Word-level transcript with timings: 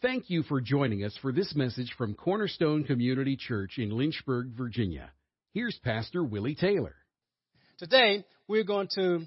Thank 0.00 0.30
you 0.30 0.44
for 0.44 0.60
joining 0.60 1.02
us 1.02 1.18
for 1.20 1.32
this 1.32 1.56
message 1.56 1.92
from 1.98 2.14
Cornerstone 2.14 2.84
Community 2.84 3.36
Church 3.36 3.78
in 3.78 3.90
Lynchburg, 3.90 4.52
Virginia. 4.56 5.10
Here's 5.54 5.76
Pastor 5.82 6.22
Willie 6.22 6.54
Taylor. 6.54 6.94
Today, 7.78 8.24
we're 8.46 8.62
going 8.62 8.86
to 8.94 9.22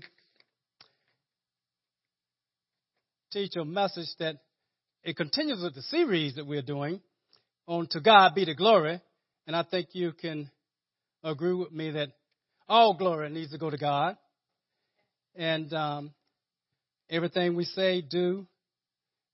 teach 3.33 3.57
a 3.57 3.65
message 3.65 4.07
that 4.19 4.37
it 5.03 5.17
continues 5.17 5.61
with 5.61 5.75
the 5.75 5.81
series 5.81 6.35
that 6.35 6.47
we're 6.47 6.61
doing 6.61 7.01
on 7.67 7.87
To 7.87 7.99
God 7.99 8.33
Be 8.33 8.45
the 8.45 8.55
Glory. 8.55 9.01
And 9.47 9.57
I 9.57 9.63
think 9.63 9.89
you 9.91 10.13
can 10.13 10.49
agree 11.21 11.53
with 11.53 11.73
me 11.73 11.91
that 11.91 12.13
all 12.69 12.93
glory 12.93 13.29
needs 13.29 13.51
to 13.51 13.57
go 13.57 13.69
to 13.69 13.77
God. 13.77 14.15
And 15.35 15.73
um, 15.73 16.13
everything 17.09 17.57
we 17.57 17.65
say, 17.65 17.99
do, 17.99 18.47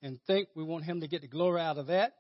and 0.02 0.20
think. 0.28 0.50
We 0.56 0.64
want 0.64 0.86
him 0.86 1.02
to 1.02 1.08
get 1.08 1.22
the 1.22 1.28
glory 1.28 1.62
out 1.62 1.78
of 1.78 1.88
that. 1.88 2.14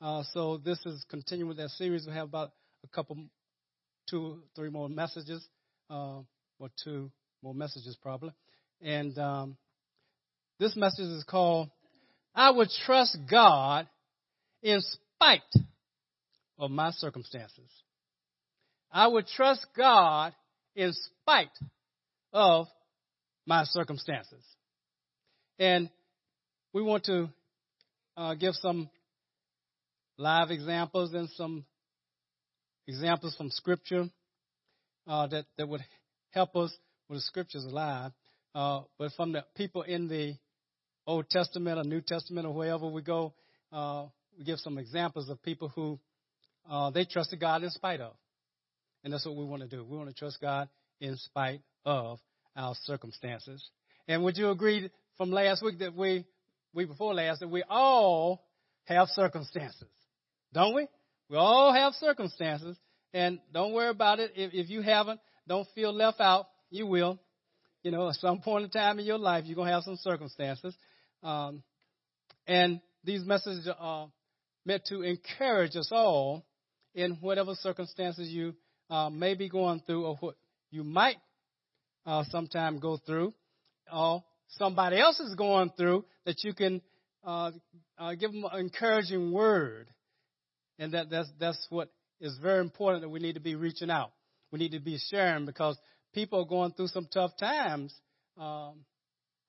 Uh, 0.00 0.22
so 0.32 0.58
this 0.58 0.78
is 0.84 1.04
continuing 1.08 1.48
with 1.48 1.56
that 1.58 1.70
series. 1.70 2.06
We 2.06 2.12
have 2.12 2.28
about 2.28 2.52
a 2.84 2.88
couple, 2.88 3.16
two, 4.08 4.42
three 4.54 4.70
more 4.70 4.88
messages, 4.88 5.46
uh, 5.90 6.20
or 6.58 6.68
two 6.82 7.10
more 7.42 7.54
messages 7.54 7.96
probably. 8.00 8.32
And 8.80 9.16
um, 9.18 9.56
this 10.58 10.76
message 10.76 11.06
is 11.06 11.24
called 11.24 11.70
"I 12.34 12.50
would 12.50 12.68
trust 12.84 13.16
God 13.30 13.88
in 14.62 14.80
spite 14.80 15.40
of 16.58 16.70
my 16.70 16.90
circumstances." 16.90 17.70
I 18.90 19.08
would 19.08 19.26
trust 19.26 19.66
God 19.76 20.34
in 20.76 20.92
spite 20.92 21.48
of 22.32 22.66
my 23.46 23.64
circumstances. 23.64 24.44
And 25.58 25.90
we 26.74 26.82
want 26.82 27.04
to 27.04 27.28
uh, 28.16 28.34
give 28.34 28.54
some 28.54 28.90
live 30.18 30.50
examples 30.50 31.14
and 31.14 31.30
some 31.36 31.64
examples 32.88 33.36
from 33.36 33.48
Scripture 33.50 34.06
uh, 35.06 35.28
that, 35.28 35.44
that 35.56 35.68
would 35.68 35.82
help 36.30 36.56
us 36.56 36.76
with 37.08 37.18
the 37.18 37.22
Scriptures 37.22 37.64
alive. 37.64 38.10
Uh, 38.56 38.80
but 38.98 39.12
from 39.12 39.30
the 39.30 39.44
people 39.56 39.82
in 39.82 40.08
the 40.08 40.34
Old 41.06 41.30
Testament 41.30 41.78
or 41.78 41.84
New 41.84 42.00
Testament 42.00 42.44
or 42.44 42.52
wherever 42.52 42.88
we 42.88 43.02
go, 43.02 43.34
uh, 43.72 44.06
we 44.36 44.44
give 44.44 44.58
some 44.58 44.76
examples 44.76 45.28
of 45.28 45.40
people 45.44 45.68
who 45.68 46.00
uh, 46.68 46.90
they 46.90 47.04
trusted 47.04 47.38
God 47.38 47.62
in 47.62 47.70
spite 47.70 48.00
of. 48.00 48.14
And 49.04 49.12
that's 49.12 49.24
what 49.24 49.36
we 49.36 49.44
want 49.44 49.62
to 49.62 49.68
do. 49.68 49.84
We 49.84 49.96
want 49.96 50.08
to 50.08 50.14
trust 50.14 50.40
God 50.40 50.68
in 51.00 51.16
spite 51.18 51.60
of 51.84 52.18
our 52.56 52.74
circumstances. 52.82 53.64
And 54.08 54.24
would 54.24 54.36
you 54.36 54.50
agree 54.50 54.90
from 55.16 55.30
last 55.30 55.62
week 55.62 55.78
that 55.78 55.94
we 55.94 56.24
week 56.74 56.88
before 56.88 57.14
last 57.14 57.40
that 57.40 57.48
we 57.48 57.62
all 57.68 58.44
have 58.84 59.08
circumstances, 59.08 59.88
don't 60.52 60.74
we? 60.74 60.86
We 61.30 61.36
all 61.36 61.72
have 61.72 61.94
circumstances, 61.94 62.76
and 63.12 63.38
don't 63.52 63.72
worry 63.72 63.88
about 63.90 64.18
it. 64.18 64.32
If, 64.34 64.52
if 64.52 64.70
you 64.70 64.82
haven't, 64.82 65.20
don't 65.48 65.66
feel 65.74 65.92
left 65.92 66.20
out. 66.20 66.46
You 66.70 66.86
will. 66.86 67.18
You 67.82 67.90
know, 67.90 68.08
at 68.08 68.16
some 68.16 68.40
point 68.40 68.64
in 68.64 68.70
time 68.70 68.98
in 68.98 69.04
your 69.04 69.18
life, 69.18 69.44
you're 69.46 69.56
to 69.64 69.72
have 69.72 69.82
some 69.84 69.96
circumstances. 69.96 70.74
Um, 71.22 71.62
and 72.46 72.80
these 73.04 73.24
messages 73.24 73.68
are 73.78 74.08
meant 74.64 74.84
to 74.86 75.02
encourage 75.02 75.76
us 75.76 75.90
all 75.92 76.44
in 76.94 77.18
whatever 77.20 77.54
circumstances 77.54 78.28
you 78.28 78.54
uh, 78.90 79.10
may 79.10 79.34
be 79.34 79.48
going 79.48 79.82
through 79.86 80.06
or 80.06 80.16
what 80.16 80.36
you 80.70 80.84
might 80.84 81.16
uh, 82.06 82.24
sometime 82.30 82.78
go 82.78 82.96
through, 82.96 83.32
or 83.92 84.24
somebody 84.58 84.98
else 84.98 85.20
is 85.20 85.34
going 85.34 85.70
through 85.76 86.04
that 86.24 86.42
you 86.44 86.54
can 86.54 86.80
uh, 87.24 87.50
uh, 87.98 88.14
give 88.14 88.32
them 88.32 88.44
an 88.50 88.60
encouraging 88.60 89.32
word. 89.32 89.88
And 90.78 90.92
that, 90.92 91.10
that's, 91.10 91.30
that's 91.38 91.66
what 91.70 91.90
is 92.20 92.36
very 92.42 92.60
important 92.60 93.02
that 93.02 93.08
we 93.08 93.20
need 93.20 93.34
to 93.34 93.40
be 93.40 93.54
reaching 93.54 93.90
out. 93.90 94.12
We 94.50 94.58
need 94.58 94.72
to 94.72 94.80
be 94.80 94.98
sharing 95.10 95.46
because 95.46 95.78
people 96.12 96.40
are 96.40 96.46
going 96.46 96.72
through 96.72 96.88
some 96.88 97.08
tough 97.12 97.32
times 97.38 97.94
um, 98.36 98.84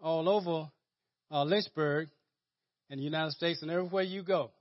all 0.01 0.29
over 0.29 0.69
uh, 1.31 1.43
Lynchburg 1.43 2.09
and 2.89 2.99
the 2.99 3.03
United 3.03 3.31
States 3.31 3.61
and 3.61 3.71
everywhere 3.71 4.03
you 4.03 4.23
go. 4.23 4.51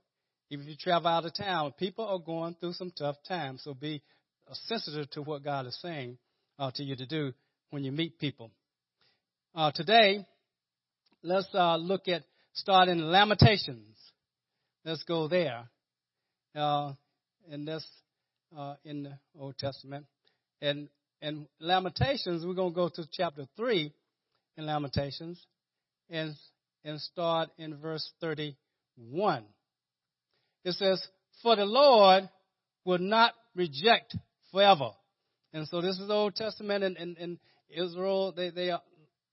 Even 0.49 0.65
if 0.65 0.71
you 0.71 0.77
travel 0.77 1.07
out 1.07 1.25
of 1.25 1.33
town, 1.33 1.73
people 1.77 2.05
are 2.05 2.19
going 2.19 2.55
through 2.59 2.73
some 2.73 2.91
tough 2.97 3.15
times. 3.27 3.61
So 3.63 3.73
be 3.73 4.01
sensitive 4.67 5.09
to 5.11 5.21
what 5.21 5.43
God 5.43 5.65
is 5.65 5.77
saying 5.81 6.17
uh, 6.59 6.71
to 6.75 6.83
you 6.83 6.95
to 6.95 7.05
do 7.05 7.33
when 7.71 7.83
you 7.83 7.91
meet 7.91 8.19
people. 8.19 8.51
Uh, 9.55 9.71
today, 9.73 10.25
let's 11.25 11.47
uh, 11.53 11.77
look 11.77 12.07
at 12.07 12.23
starting 12.53 12.99
Lamentations. 12.99 13.97
Let's 14.83 15.03
go 15.03 15.27
there. 15.27 15.65
Uh, 16.55 16.93
and 17.51 17.69
uh, 17.69 18.75
in 18.83 19.03
the 19.03 19.17
Old 19.37 19.57
Testament. 19.57 20.05
And 20.61 20.87
and 21.21 21.47
Lamentations, 21.59 22.45
we're 22.45 22.53
going 22.53 22.71
to 22.71 22.75
go 22.75 22.89
to 22.89 23.03
chapter 23.11 23.47
3 23.57 23.91
in 24.57 24.65
Lamentations 24.65 25.43
and, 26.09 26.35
and 26.83 27.01
start 27.01 27.49
in 27.57 27.77
verse 27.77 28.07
31. 28.21 29.45
It 30.63 30.73
says, 30.73 31.05
For 31.41 31.55
the 31.55 31.65
Lord 31.65 32.29
will 32.83 32.99
not 32.99 33.33
reject 33.55 34.15
forever. 34.51 34.91
And 35.53 35.67
so 35.67 35.81
this 35.81 35.97
is 35.99 36.07
the 36.07 36.13
Old 36.13 36.35
Testament, 36.35 36.83
and, 36.83 36.97
and, 36.97 37.17
and 37.17 37.39
Israel, 37.69 38.33
they, 38.35 38.51
they, 38.51 38.71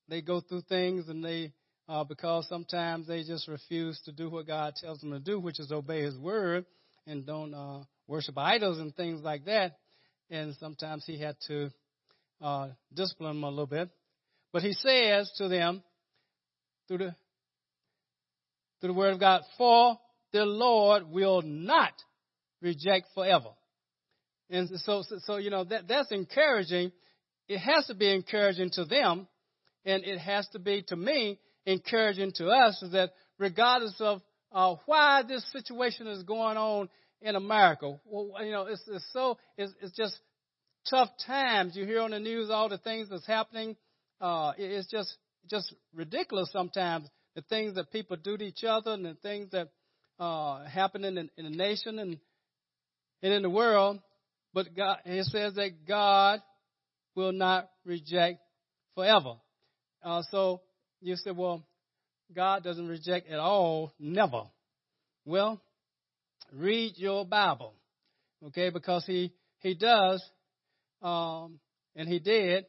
they 0.08 0.22
go 0.22 0.40
through 0.40 0.62
things 0.62 1.08
and 1.08 1.22
they 1.22 1.52
uh, 1.92 2.04
because 2.04 2.48
sometimes 2.48 3.06
they 3.06 3.22
just 3.22 3.46
refuse 3.48 4.00
to 4.06 4.12
do 4.12 4.30
what 4.30 4.46
God 4.46 4.74
tells 4.76 5.00
them 5.00 5.10
to 5.10 5.18
do, 5.18 5.38
which 5.38 5.60
is 5.60 5.70
obey 5.70 6.00
His 6.00 6.16
word 6.16 6.64
and 7.06 7.26
don't 7.26 7.52
uh, 7.52 7.80
worship 8.08 8.38
idols 8.38 8.78
and 8.78 8.96
things 8.96 9.22
like 9.22 9.44
that. 9.44 9.76
And 10.30 10.54
sometimes 10.58 11.04
He 11.06 11.20
had 11.20 11.36
to 11.48 11.70
uh, 12.40 12.68
discipline 12.94 13.34
them 13.34 13.44
a 13.44 13.50
little 13.50 13.66
bit. 13.66 13.90
But 14.54 14.62
He 14.62 14.72
says 14.72 15.30
to 15.36 15.48
them 15.48 15.82
through 16.88 16.98
the 16.98 17.14
through 18.80 18.94
the 18.94 18.98
word 18.98 19.12
of 19.12 19.20
God, 19.20 19.42
"For 19.58 19.98
the 20.32 20.46
Lord 20.46 21.10
will 21.10 21.42
not 21.42 21.92
reject 22.62 23.08
forever." 23.14 23.50
And 24.48 24.66
so, 24.80 25.02
so, 25.02 25.16
so 25.26 25.36
you 25.36 25.50
know 25.50 25.64
that 25.64 25.88
that's 25.88 26.10
encouraging. 26.10 26.90
It 27.48 27.58
has 27.58 27.86
to 27.88 27.94
be 27.94 28.10
encouraging 28.10 28.70
to 28.74 28.86
them, 28.86 29.28
and 29.84 30.04
it 30.04 30.18
has 30.20 30.48
to 30.52 30.58
be 30.58 30.82
to 30.88 30.96
me 30.96 31.38
encouraging 31.66 32.32
to 32.36 32.48
us 32.48 32.82
is 32.82 32.92
that 32.92 33.10
regardless 33.38 33.94
of 34.00 34.20
uh, 34.52 34.76
why 34.86 35.22
this 35.26 35.44
situation 35.52 36.06
is 36.06 36.22
going 36.24 36.56
on 36.56 36.88
in 37.20 37.36
America, 37.36 37.98
well, 38.04 38.44
you 38.44 38.50
know, 38.50 38.66
it's, 38.66 38.82
it's 38.88 39.04
so 39.12 39.38
it's, 39.56 39.72
it's, 39.80 39.96
just 39.96 40.18
tough 40.90 41.08
times. 41.26 41.76
You 41.76 41.84
hear 41.86 42.00
on 42.00 42.10
the 42.10 42.18
news 42.18 42.50
all 42.50 42.68
the 42.68 42.78
things 42.78 43.08
that's 43.08 43.26
happening. 43.26 43.76
Uh, 44.20 44.52
it's 44.58 44.90
just 44.90 45.16
just 45.48 45.74
ridiculous 45.94 46.50
sometimes 46.52 47.08
the 47.34 47.42
things 47.42 47.74
that 47.74 47.90
people 47.90 48.16
do 48.16 48.36
to 48.36 48.44
each 48.44 48.64
other 48.64 48.92
and 48.92 49.04
the 49.04 49.14
things 49.14 49.50
that 49.50 49.68
uh, 50.18 50.64
happen 50.64 51.04
in 51.04 51.18
in 51.18 51.44
the 51.44 51.50
nation 51.50 51.98
and 51.98 52.18
and 53.22 53.32
in 53.32 53.42
the 53.42 53.50
world. 53.50 54.00
But 54.54 54.74
God, 54.76 54.98
it 55.06 55.24
says 55.26 55.54
that 55.54 55.86
God 55.86 56.40
will 57.14 57.32
not 57.32 57.70
reject 57.84 58.40
forever. 58.94 59.34
Uh, 60.04 60.22
so 60.30 60.60
you 61.02 61.16
say, 61.16 61.32
well, 61.32 61.62
God 62.34 62.62
doesn't 62.62 62.88
reject 62.88 63.28
at 63.28 63.38
all. 63.38 63.92
Never. 63.98 64.44
Well, 65.24 65.60
read 66.52 66.94
your 66.96 67.26
Bible, 67.26 67.74
okay? 68.46 68.70
Because 68.70 69.04
he 69.06 69.32
he 69.58 69.74
does, 69.74 70.22
um, 71.02 71.60
and 71.94 72.08
he 72.08 72.18
did, 72.18 72.64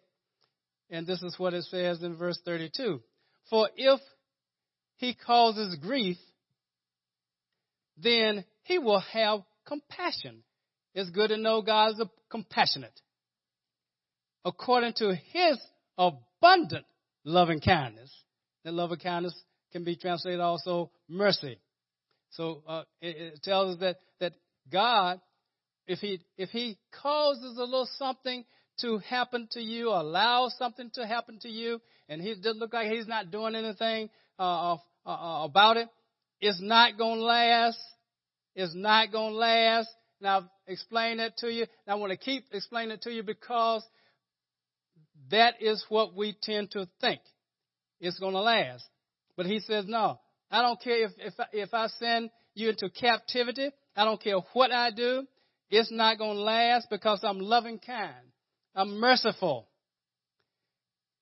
and 0.90 1.08
this 1.08 1.22
is 1.24 1.36
what 1.38 1.54
it 1.54 1.64
says 1.66 2.04
in 2.04 2.16
verse 2.18 2.40
32. 2.46 3.02
For 3.50 3.70
if 3.76 4.00
he 4.98 5.16
causes 5.16 5.76
grief, 5.82 6.18
then 7.98 8.46
he 8.64 8.78
will 8.78 9.00
have 9.00 9.42
compassion. 9.66 10.44
It's 10.94 11.10
good 11.10 11.30
to 11.30 11.38
know 11.38 11.62
God 11.62 11.92
is 11.94 12.02
compassionate. 12.30 13.00
According 14.46 14.94
to 14.98 15.16
his 15.16 15.58
abundant 15.98 16.86
loving 17.24 17.60
kindness. 17.60 18.12
That 18.64 18.74
love 18.74 18.92
of 18.92 19.00
kindness 19.00 19.36
can 19.72 19.84
be 19.84 19.96
translated 19.96 20.40
also 20.40 20.92
mercy. 21.10 21.60
So 22.32 22.64
uh, 22.68 22.84
it, 23.02 23.34
it, 23.34 23.44
tells 23.44 23.76
us 23.76 23.80
that 23.82 23.98
that 24.20 24.34
God, 24.72 25.20
if 25.88 26.00
he 26.00 26.22
if 26.38 26.50
he 26.50 26.78
causes 27.02 27.58
a 27.58 27.64
little 27.64 27.90
something 27.98 28.46
to 28.80 28.98
happen 29.00 29.48
to 29.52 29.62
you, 29.62 29.90
allows 29.90 30.56
something 30.58 30.90
to 30.96 31.06
happen 31.06 31.40
to 31.42 31.50
you, 31.50 31.80
and 32.10 32.22
he 32.22 32.36
doesn't 32.36 32.58
look 32.58 32.74
like 32.74 32.92
he's 32.92 33.08
not 33.08 33.32
doing 33.32 33.56
anything 33.56 34.10
uh, 34.40 34.74
uh, 34.74 34.78
uh 35.06 35.44
about 35.44 35.78
it, 35.78 35.90
it's 36.40 36.62
not 36.62 36.98
going 36.98 37.20
to 37.20 37.26
last. 37.26 37.80
It's 38.56 38.76
not 38.76 39.12
going 39.12 39.34
to 39.34 39.38
last. 39.38 39.90
And 40.20 40.30
I've 40.30 40.44
explained 40.68 41.20
that 41.20 41.38
to 41.38 41.52
you. 41.52 41.62
And 41.62 41.94
I 41.94 41.96
want 41.96 42.12
to 42.12 42.18
keep 42.18 42.46
explaining 42.52 42.92
it 42.92 43.02
to 43.04 43.12
you 43.12 43.24
because 43.24 43.84
that 45.32 45.62
is 45.62 45.84
what 45.90 46.16
we 46.16 46.36
tend 46.42 46.72
to 46.72 46.88
think. 47.00 47.22
It's 48.00 48.20
going 48.20 48.34
to 48.34 48.42
last. 48.42 48.84
But 49.36 49.46
he 49.46 49.60
says, 49.60 49.86
no, 49.88 50.20
I 50.52 50.62
don't 50.62 50.82
care 50.82 51.06
if, 51.06 51.12
if, 51.18 51.34
I, 51.40 51.46
if 51.52 51.74
I 51.74 51.88
send 51.88 52.30
you 52.54 52.70
into 52.70 52.90
captivity. 52.90 53.72
I 53.96 54.06
don't 54.06 54.22
care 54.22 54.40
what 54.54 54.72
I 54.72 54.92
do. 54.92 55.24
It's 55.70 55.92
not 55.92 56.18
going 56.18 56.38
to 56.38 56.44
last 56.44 56.88
because 56.90 57.22
I'm 57.24 57.40
loving 57.40 57.80
kind. 57.80 58.14
I'm 58.76 59.00
merciful. 59.00 59.68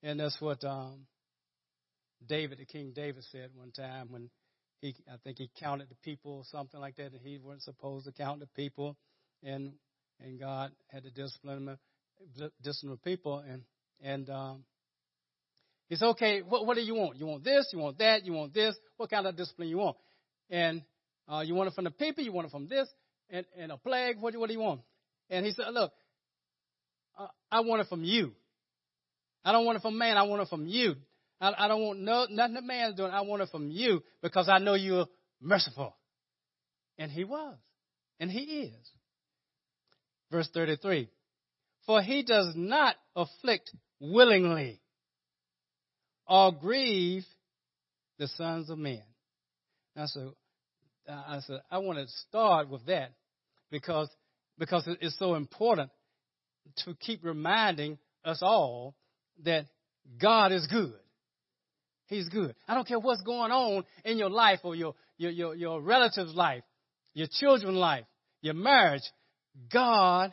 And 0.03 0.19
that's 0.19 0.39
what 0.41 0.63
um, 0.63 1.05
David, 2.27 2.57
the 2.59 2.65
King 2.65 2.91
David, 2.95 3.23
said 3.31 3.51
one 3.53 3.71
time 3.71 4.07
when 4.09 4.29
he, 4.81 4.95
I 5.07 5.15
think 5.23 5.37
he 5.37 5.49
counted 5.59 5.89
the 5.89 5.95
people 6.03 6.37
or 6.37 6.43
something 6.51 6.79
like 6.79 6.95
that, 6.97 7.11
and 7.11 7.21
he 7.23 7.37
wasn't 7.37 7.63
supposed 7.63 8.05
to 8.07 8.11
count 8.11 8.39
the 8.39 8.47
people, 8.47 8.97
and 9.43 9.73
and 10.19 10.39
God 10.39 10.71
had 10.87 11.03
to 11.03 11.11
discipline 11.11 11.67
him, 11.67 11.77
discipline 12.63 12.97
the 13.03 13.09
people, 13.09 13.39
and 13.39 13.63
and 14.01 14.29
um, 14.29 14.63
he 15.91 15.97
said, 15.97 16.05
okay, 16.11 16.39
what 16.39 16.65
what 16.65 16.75
do 16.75 16.81
you 16.81 16.95
want? 16.95 17.17
You 17.17 17.25
want 17.25 17.43
this? 17.43 17.67
You 17.73 17.79
want 17.79 17.97
that? 17.97 18.23
You 18.23 18.31
want 18.31 18.53
this? 18.53 18.77
What 18.95 19.09
kind 19.09 19.27
of 19.27 19.35
discipline 19.35 19.67
you 19.67 19.77
want? 19.77 19.97
And 20.49 20.83
uh, 21.27 21.41
you 21.41 21.53
want 21.53 21.67
it 21.67 21.73
from 21.75 21.83
the 21.83 21.91
people? 21.91 22.23
You 22.23 22.31
want 22.31 22.47
it 22.47 22.51
from 22.51 22.69
this? 22.69 22.87
And 23.29 23.45
and 23.59 23.73
a 23.73 23.77
plague? 23.77 24.15
What 24.21 24.33
what 24.37 24.47
do 24.47 24.53
you 24.53 24.61
want? 24.61 24.79
And 25.29 25.45
he 25.45 25.51
said, 25.51 25.65
look, 25.73 25.91
uh, 27.19 27.27
I 27.51 27.59
want 27.59 27.81
it 27.81 27.89
from 27.89 28.05
you. 28.05 28.31
I 29.43 29.51
don't 29.51 29.65
want 29.65 29.79
it 29.79 29.81
from 29.81 29.97
man. 29.97 30.15
I 30.15 30.23
want 30.23 30.41
it 30.41 30.47
from 30.47 30.65
you. 30.65 30.95
I, 31.41 31.51
I 31.57 31.67
don't 31.67 31.81
want 31.81 31.99
no, 31.99 32.25
nothing 32.29 32.53
that 32.53 32.63
man's 32.63 32.95
doing. 32.95 33.11
I 33.11 33.19
want 33.23 33.41
it 33.41 33.49
from 33.49 33.69
you 33.69 34.01
because 34.21 34.47
I 34.47 34.59
know 34.59 34.75
you're 34.75 35.07
merciful. 35.41 35.93
And 36.97 37.11
he 37.11 37.25
was. 37.25 37.57
And 38.17 38.31
he 38.31 38.39
is. 38.39 38.91
Verse 40.31 40.49
33. 40.53 41.09
For 41.85 42.01
he 42.01 42.23
does 42.23 42.53
not 42.55 42.95
afflict 43.13 43.71
willingly 43.99 44.79
or 46.31 46.53
grieve 46.53 47.25
the 48.17 48.27
sons 48.29 48.69
of 48.69 48.77
men. 48.77 49.03
Now, 49.97 50.05
so 50.05 50.33
uh, 51.05 51.11
I 51.11 51.39
said, 51.45 51.59
I 51.69 51.79
want 51.79 51.99
to 51.99 52.07
start 52.29 52.69
with 52.69 52.85
that 52.85 53.11
because, 53.69 54.09
because 54.57 54.87
it's 55.01 55.19
so 55.19 55.35
important 55.35 55.89
to 56.85 56.95
keep 57.01 57.25
reminding 57.25 57.97
us 58.23 58.39
all 58.41 58.95
that 59.43 59.65
God 60.21 60.53
is 60.53 60.65
good. 60.67 60.93
He's 62.05 62.29
good. 62.29 62.55
I 62.65 62.75
don't 62.75 62.87
care 62.87 62.99
what's 62.99 63.23
going 63.23 63.51
on 63.51 63.83
in 64.05 64.17
your 64.17 64.29
life 64.29 64.59
or 64.63 64.73
your, 64.73 64.95
your, 65.17 65.31
your, 65.31 65.55
your 65.55 65.81
relative's 65.81 66.33
life, 66.33 66.63
your 67.13 67.27
children's 67.39 67.75
life, 67.75 68.05
your 68.41 68.53
marriage. 68.53 69.03
God 69.73 70.31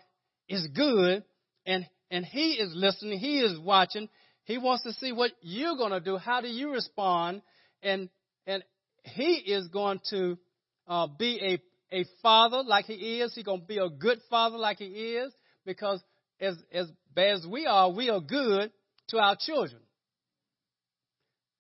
is 0.48 0.64
good 0.76 1.24
and, 1.66 1.88
and 2.08 2.24
He 2.24 2.52
is 2.52 2.70
listening. 2.72 3.18
He 3.18 3.40
is 3.40 3.58
watching. 3.58 4.08
He 4.48 4.56
wants 4.56 4.82
to 4.84 4.94
see 4.94 5.12
what 5.12 5.30
you're 5.42 5.76
going 5.76 5.92
to 5.92 6.00
do. 6.00 6.16
How 6.16 6.40
do 6.40 6.48
you 6.48 6.72
respond? 6.72 7.42
And, 7.82 8.08
and 8.46 8.64
He 9.04 9.34
is 9.34 9.68
going 9.68 10.00
to 10.08 10.38
uh, 10.86 11.06
be 11.06 11.60
a, 11.92 11.96
a 11.96 12.06
father 12.22 12.62
like 12.64 12.86
He 12.86 13.20
is. 13.20 13.34
He's 13.34 13.44
going 13.44 13.60
to 13.60 13.66
be 13.66 13.76
a 13.76 13.90
good 13.90 14.20
father 14.30 14.56
like 14.56 14.78
He 14.78 14.86
is 14.86 15.34
because 15.66 16.02
as, 16.40 16.56
as 16.72 16.86
bad 17.14 17.34
as 17.34 17.46
we 17.46 17.66
are, 17.66 17.92
we 17.92 18.08
are 18.08 18.20
good 18.20 18.72
to 19.08 19.18
our 19.18 19.36
children 19.38 19.82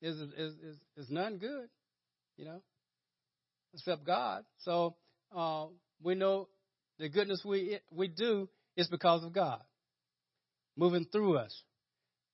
is, 0.00 0.16
is, 0.16 0.54
is, 0.54 0.76
is 0.96 1.10
none 1.10 1.36
good, 1.36 1.68
you 2.38 2.46
know, 2.46 2.62
except 3.74 4.06
God. 4.06 4.46
So 4.60 4.96
uh, 5.36 5.66
we 6.02 6.14
know 6.14 6.48
the 6.98 7.10
goodness 7.10 7.42
we, 7.44 7.80
we 7.92 8.08
do 8.08 8.48
is 8.78 8.88
because 8.88 9.24
of 9.24 9.34
God 9.34 9.60
moving 10.74 11.04
through 11.12 11.36
us. 11.36 11.62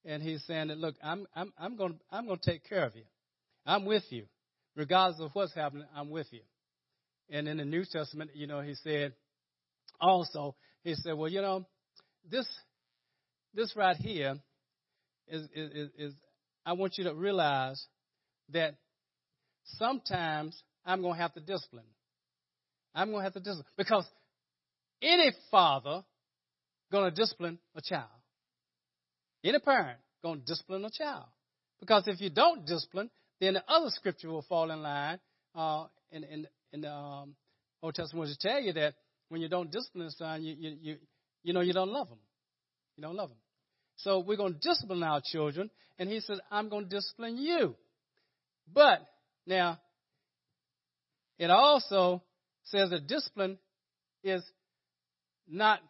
And 0.05 0.23
he's 0.23 0.45
saying 0.47 0.69
that, 0.69 0.79
look, 0.79 0.97
I'm, 1.03 1.27
I'm, 1.35 1.53
I'm 1.59 1.77
going 1.77 1.99
I'm 2.11 2.27
going 2.27 2.39
to 2.39 2.51
take 2.51 2.69
care 2.69 2.85
of 2.85 2.95
you. 2.95 3.05
I'm 3.67 3.87
with 3.87 4.05
you. 4.11 4.27
Regardless 4.77 5.21
of 5.21 5.31
what's 5.33 5.55
happening, 5.55 5.87
I'm 5.95 6.11
with 6.11 6.27
you. 6.31 6.41
And 7.31 7.49
in 7.49 7.59
the 7.59 7.65
New 7.65 7.85
Testament, 7.91 8.33
you 8.35 8.47
know, 8.47 8.61
he 8.61 8.75
said 8.83 9.15
also, 10.01 10.57
he 10.83 10.95
said, 10.95 11.15
well, 11.15 11.31
you 11.31 11.41
know, 11.41 11.67
this, 12.31 12.47
this 13.55 13.73
right 13.77 13.97
here 13.97 14.37
is, 15.29 15.43
is, 15.55 15.91
is, 15.97 16.15
I 16.67 16.75
want 16.75 16.99
you 16.99 17.05
to 17.05 17.15
realize 17.15 17.83
that 18.51 18.75
sometimes 19.79 20.61
I'm 20.85 21.01
going 21.01 21.15
to 21.15 21.21
have 21.21 21.35
to 21.35 21.41
discipline. 21.41 21.85
I'm 22.95 23.11
going 23.11 23.21
to 23.21 23.25
have 23.25 23.35
to 23.35 23.41
discipline 23.41 23.67
because 23.77 24.07
any 25.03 25.33
father 25.51 26.05
going 26.93 27.11
to 27.11 27.15
discipline 27.15 27.59
a 27.75 27.81
child. 27.81 28.09
Any 29.45 29.59
parent 29.59 29.99
going 30.23 30.41
to 30.41 30.45
discipline 30.47 30.85
a 30.85 30.91
child. 30.91 31.27
Because 31.79 32.05
if 32.07 32.21
you 32.21 32.31
don't 32.31 32.67
discipline, 32.67 33.11
then 33.41 33.55
the 33.55 33.65
other 33.69 33.91
scripture 33.91 34.31
will 34.31 34.43
fall 34.43 34.71
in 34.71 34.83
line. 34.83 35.21
Uh, 35.55 35.85
in, 36.11 36.25
in, 36.25 36.47
in 36.73 36.81
the 36.81 36.91
um, 36.91 37.35
Old 37.83 37.95
Testament 37.95 38.31
to 38.31 38.49
tell 38.49 38.61
you 38.61 38.73
that 38.73 38.95
when 39.29 39.41
you 39.41 39.49
don't 39.49 39.71
discipline 39.71 40.07
a 40.07 40.11
son, 40.11 40.43
you, 40.43 40.55
you, 40.59 40.77
you, 40.81 40.97
you 41.43 41.53
know 41.53 41.61
you 41.61 41.73
don't 41.73 41.91
love 41.91 42.09
them. 42.09 42.19
You 42.97 43.03
don't 43.03 43.17
love 43.17 43.29
them. 43.29 43.39
So 43.97 44.21
we're 44.21 44.37
going 44.37 44.55
to 44.55 44.59
discipline 44.59 45.03
our 45.03 45.21
children. 45.25 45.71
And 45.99 46.09
he 46.09 46.21
says, 46.21 46.41
I'm 46.51 46.69
going 46.69 46.89
to 46.89 46.91
discipline 46.91 47.37
you. 47.37 47.77
But 48.73 49.01
now, 49.47 49.79
it 51.39 51.51
also 51.51 52.23
says 52.65 52.91
that 52.91 53.07
discipline 53.07 53.59
is 54.23 54.43
not 55.49 55.81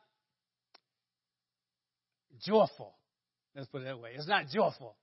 joyful. 2.44 2.94
Let's 3.54 3.68
put 3.68 3.82
it 3.82 3.84
that 3.84 4.00
way. 4.00 4.10
It's 4.14 4.28
not 4.28 4.48
joyful. 4.52 4.96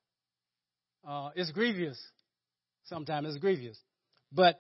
Uh, 1.08 1.30
it's 1.36 1.52
grievous. 1.52 2.00
Sometimes 2.86 3.28
it's 3.30 3.38
grievous. 3.38 3.80
But 4.32 4.60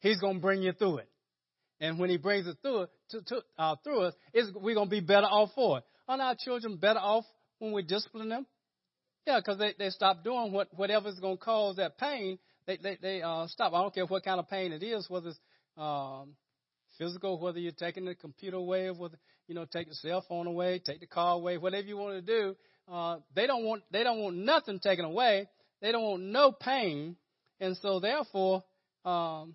he's 0.00 0.18
going 0.20 0.36
to 0.36 0.40
bring 0.40 0.62
you 0.62 0.72
through 0.72 0.98
it. 0.98 1.08
And 1.80 1.98
when 1.98 2.10
he 2.10 2.16
brings 2.16 2.46
it 2.46 2.56
through 2.62 2.82
it, 2.82 2.90
to, 3.10 3.22
to, 3.22 3.42
uh, 3.56 3.76
through 3.84 4.00
us, 4.02 4.14
we're 4.34 4.74
going 4.74 4.88
to 4.88 4.90
be 4.90 5.00
better 5.00 5.26
off 5.26 5.50
for 5.54 5.78
it. 5.78 5.84
Aren't 6.08 6.22
our 6.22 6.34
children 6.38 6.76
better 6.76 6.98
off 6.98 7.24
when 7.58 7.72
we 7.72 7.82
discipline 7.82 8.28
them? 8.28 8.46
Yeah, 9.26 9.40
because 9.40 9.58
they, 9.58 9.74
they 9.78 9.90
stop 9.90 10.24
doing 10.24 10.52
what 10.52 10.68
whatever's 10.74 11.20
going 11.20 11.36
to 11.36 11.44
cause 11.44 11.76
that 11.76 11.98
pain. 11.98 12.38
They 12.66 12.78
they, 12.78 12.98
they 13.00 13.22
uh, 13.22 13.46
stop. 13.48 13.74
I 13.74 13.82
don't 13.82 13.94
care 13.94 14.06
what 14.06 14.24
kind 14.24 14.40
of 14.40 14.48
pain 14.48 14.72
it 14.72 14.82
is, 14.82 15.06
whether 15.10 15.28
it's 15.28 15.38
um, 15.76 16.34
physical, 16.96 17.38
whether 17.38 17.58
you're 17.58 17.72
taking 17.72 18.06
the 18.06 18.14
computer 18.14 18.56
away, 18.56 18.90
whether 18.90 19.18
you 19.46 19.54
know 19.54 19.66
take 19.66 19.88
the 19.88 19.94
cell 19.94 20.24
phone 20.26 20.46
away, 20.46 20.80
take 20.84 21.00
the 21.00 21.06
car 21.06 21.34
away, 21.34 21.58
whatever 21.58 21.86
you 21.86 21.98
want 21.98 22.14
to 22.14 22.22
do. 22.22 22.56
Uh, 22.90 23.18
they 23.34 23.46
don't 23.46 23.64
want 23.64 23.82
they 23.90 24.02
don't 24.02 24.18
want 24.18 24.36
nothing 24.36 24.80
taken 24.80 25.04
away. 25.04 25.48
They 25.80 25.92
don't 25.92 26.02
want 26.02 26.22
no 26.22 26.52
pain, 26.52 27.16
and 27.60 27.76
so 27.78 28.00
therefore 28.00 28.64
um, 29.04 29.54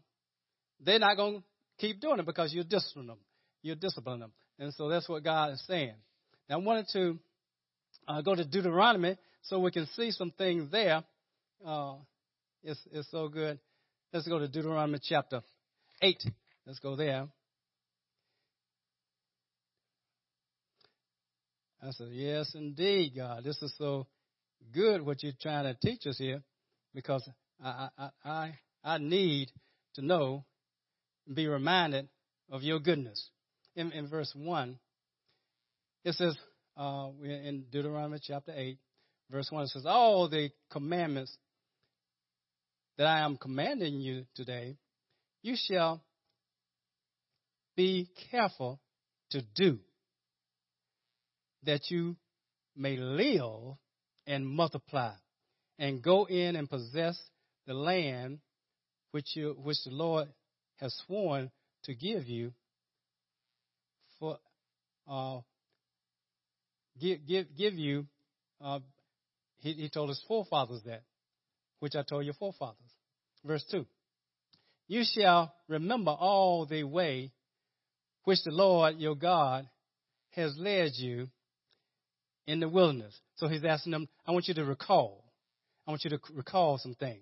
they're 0.80 1.00
not 1.00 1.18
going 1.18 1.38
to 1.38 1.44
keep 1.80 2.00
doing 2.00 2.20
it 2.20 2.26
because 2.26 2.54
you're 2.54 2.64
disciplining 2.64 3.08
them. 3.08 3.18
You're 3.62 3.76
disciplining 3.76 4.22
them, 4.22 4.32
and 4.60 4.74
so 4.74 4.88
that's 4.90 5.10
what 5.10 5.24
God 5.24 5.54
is 5.54 5.64
saying. 5.68 5.96
Now 6.50 6.56
I 6.56 6.60
wanted 6.60 6.88
to 6.94 7.20
uh, 8.08 8.22
go 8.22 8.36
to 8.36 8.46
Deuteronomy 8.46 9.18
so 9.44 9.60
we 9.60 9.72
can 9.72 9.88
see 9.96 10.12
some 10.12 10.32
things 10.32 10.72
there. 10.72 11.04
Uh, 11.66 11.96
it's, 12.64 12.80
it's 12.92 13.10
so 13.12 13.28
good. 13.28 13.60
Let's 14.12 14.28
go 14.28 14.40
to 14.40 14.48
Deuteronomy 14.48 15.00
chapter 15.02 15.42
8. 16.02 16.18
Let's 16.66 16.80
go 16.80 16.96
there. 16.96 17.28
I 21.86 21.92
said, 21.92 22.10
Yes, 22.12 22.52
indeed, 22.56 23.14
God. 23.16 23.44
This 23.44 23.62
is 23.62 23.74
so 23.78 24.08
good 24.74 25.02
what 25.02 25.22
you're 25.22 25.34
trying 25.42 25.66
to 25.66 25.78
teach 25.86 26.08
us 26.08 26.18
here 26.18 26.42
because 26.94 27.28
I, 27.62 27.90
I, 27.98 28.10
I, 28.24 28.54
I 28.84 28.98
need 29.00 29.52
to 29.96 30.02
know 30.02 30.46
and 31.28 31.36
be 31.36 31.48
reminded 31.48 32.08
of 32.50 32.64
your 32.64 32.80
goodness. 32.80 33.30
In, 33.76 33.92
in 33.92 34.08
verse 34.08 34.32
1, 34.36 34.78
it 36.06 36.16
says, 36.16 36.38
uh, 36.78 37.10
in 37.24 37.66
Deuteronomy 37.72 38.20
chapter 38.22 38.54
8, 38.56 38.78
verse 39.30 39.48
1, 39.52 39.64
it 39.64 39.70
says, 39.70 39.86
All 39.86 40.30
the 40.30 40.52
commandments 40.72 41.36
that 42.98 43.08
I 43.08 43.22
am 43.22 43.38
commanding 43.38 44.00
you 44.00 44.26
today, 44.36 44.78
you 45.42 45.56
shall 45.58 46.04
be 47.76 48.10
careful 48.32 48.80
to 49.32 49.42
do, 49.56 49.80
that 51.66 51.90
you 51.90 52.16
may 52.76 52.98
live 52.98 53.76
and 54.26 54.48
multiply, 54.48 55.14
and 55.80 56.02
go 56.02 56.26
in 56.26 56.56
and 56.56 56.70
possess 56.70 57.18
the 57.68 57.74
land 57.74 58.40
which, 59.12 59.36
you, 59.36 59.56
which 59.62 59.78
the 59.86 59.92
Lord 59.92 60.28
has 60.78 60.94
sworn 61.06 61.52
to 61.84 61.94
give 61.94 62.28
you 62.28 62.54
for 64.20 64.38
uh, 65.08 65.40
give, 67.00 67.26
give, 67.28 67.46
give 67.58 67.74
you, 67.74 68.06
uh, 68.62 68.80
he, 69.60 69.74
he 69.74 69.90
told 69.90 70.10
his 70.10 70.24
forefathers 70.28 70.82
that, 70.86 71.04
which 71.80 71.96
I 71.96 72.04
told 72.04 72.26
your 72.26 72.34
forefathers. 72.36 72.78
Verse 73.44 73.66
2 73.72 73.86
You 74.88 75.04
shall 75.04 75.54
remember 75.68 76.12
all 76.12 76.66
the 76.66 76.84
way 76.84 77.32
which 78.24 78.40
the 78.46 78.52
Lord 78.52 78.98
your 78.98 79.16
God 79.16 79.68
has 80.32 80.56
led 80.58 80.92
you 80.96 81.28
in 82.48 82.60
the 82.60 82.70
wilderness. 82.70 83.18
So 83.36 83.48
he's 83.48 83.64
asking 83.64 83.92
them, 83.94 84.08
I 84.28 84.32
want 84.32 84.48
you 84.48 84.54
to 84.56 84.66
recall. 84.66 85.24
I 85.88 85.92
want 85.92 86.04
you 86.04 86.12
to 86.12 86.20
recall 86.34 86.78
some 86.78 86.96
things. 86.96 87.20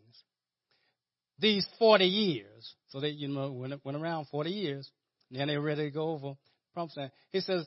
these 1.39 1.65
40 1.79 2.05
years. 2.05 2.75
So 2.89 2.99
they, 2.99 3.09
you 3.09 3.27
know, 3.27 3.51
went, 3.51 3.83
went 3.83 3.97
around 3.97 4.27
40 4.31 4.51
years. 4.51 4.89
And 5.29 5.39
then 5.39 5.47
they're 5.47 5.61
ready 5.61 5.85
to 5.85 5.91
go 5.91 6.09
over 6.11 6.33
promised. 6.73 6.99
He 7.31 7.41
says, 7.41 7.65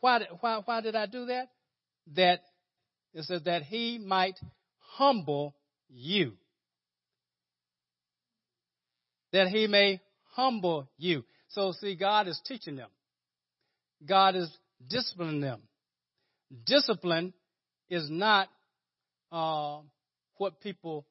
why, 0.00 0.20
why, 0.40 0.60
why 0.64 0.80
did 0.80 0.96
I 0.96 1.06
do 1.06 1.26
that? 1.26 1.48
That 2.16 2.40
it 3.14 3.24
says 3.24 3.42
that 3.44 3.62
he 3.62 3.98
might 3.98 4.38
humble 4.78 5.54
you. 5.88 6.32
That 9.32 9.48
he 9.48 9.66
may 9.66 10.00
humble 10.32 10.88
you. 10.96 11.24
So 11.48 11.72
see, 11.72 11.94
God 11.94 12.28
is 12.28 12.40
teaching 12.46 12.76
them. 12.76 12.88
God 14.08 14.34
is 14.34 14.50
disciplining 14.88 15.40
them. 15.40 15.60
Discipline 16.66 17.32
is 17.88 18.08
not 18.10 18.48
uh, 19.30 19.80
what 20.36 20.60
people 20.60 21.06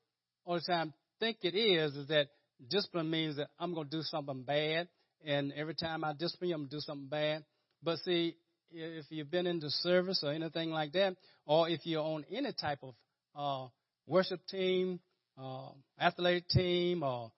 all 0.46 0.55
the 0.55 0.62
time 0.62 0.93
think 1.19 1.38
it 1.43 1.55
is. 1.55 1.96
Is 1.96 2.08
that 2.08 2.27
discipline 2.69 3.10
means 3.10 3.38
that 3.38 3.50
I'm 3.60 3.74
going 3.74 3.89
to 3.89 3.98
do 3.98 4.03
something 4.03 4.43
bad, 4.43 4.88
and 5.25 5.53
every 5.53 5.75
time 5.75 6.03
I 6.03 6.13
discipline 6.13 6.50
you, 6.50 6.55
I'm 6.55 6.62
going 6.62 6.69
to 6.69 6.75
do 6.77 6.81
something 6.81 7.08
bad. 7.08 7.46
But 7.81 8.00
see, 8.00 8.36
if 8.72 9.05
you've 9.10 9.31
been 9.31 9.48
into 9.48 9.69
service 9.69 10.24
or 10.24 10.31
anything 10.31 10.72
like 10.72 10.91
that, 10.93 11.15
or 11.46 11.69
if 11.69 11.86
you're 11.86 12.03
on 12.03 12.25
any 12.31 12.51
type 12.53 12.79
of 12.84 12.93
uh, 13.36 13.69
worship 14.08 14.46
team, 14.48 15.00
uh, 15.38 15.69
athletic 16.00 16.48
team, 16.50 17.03
or 17.03 17.31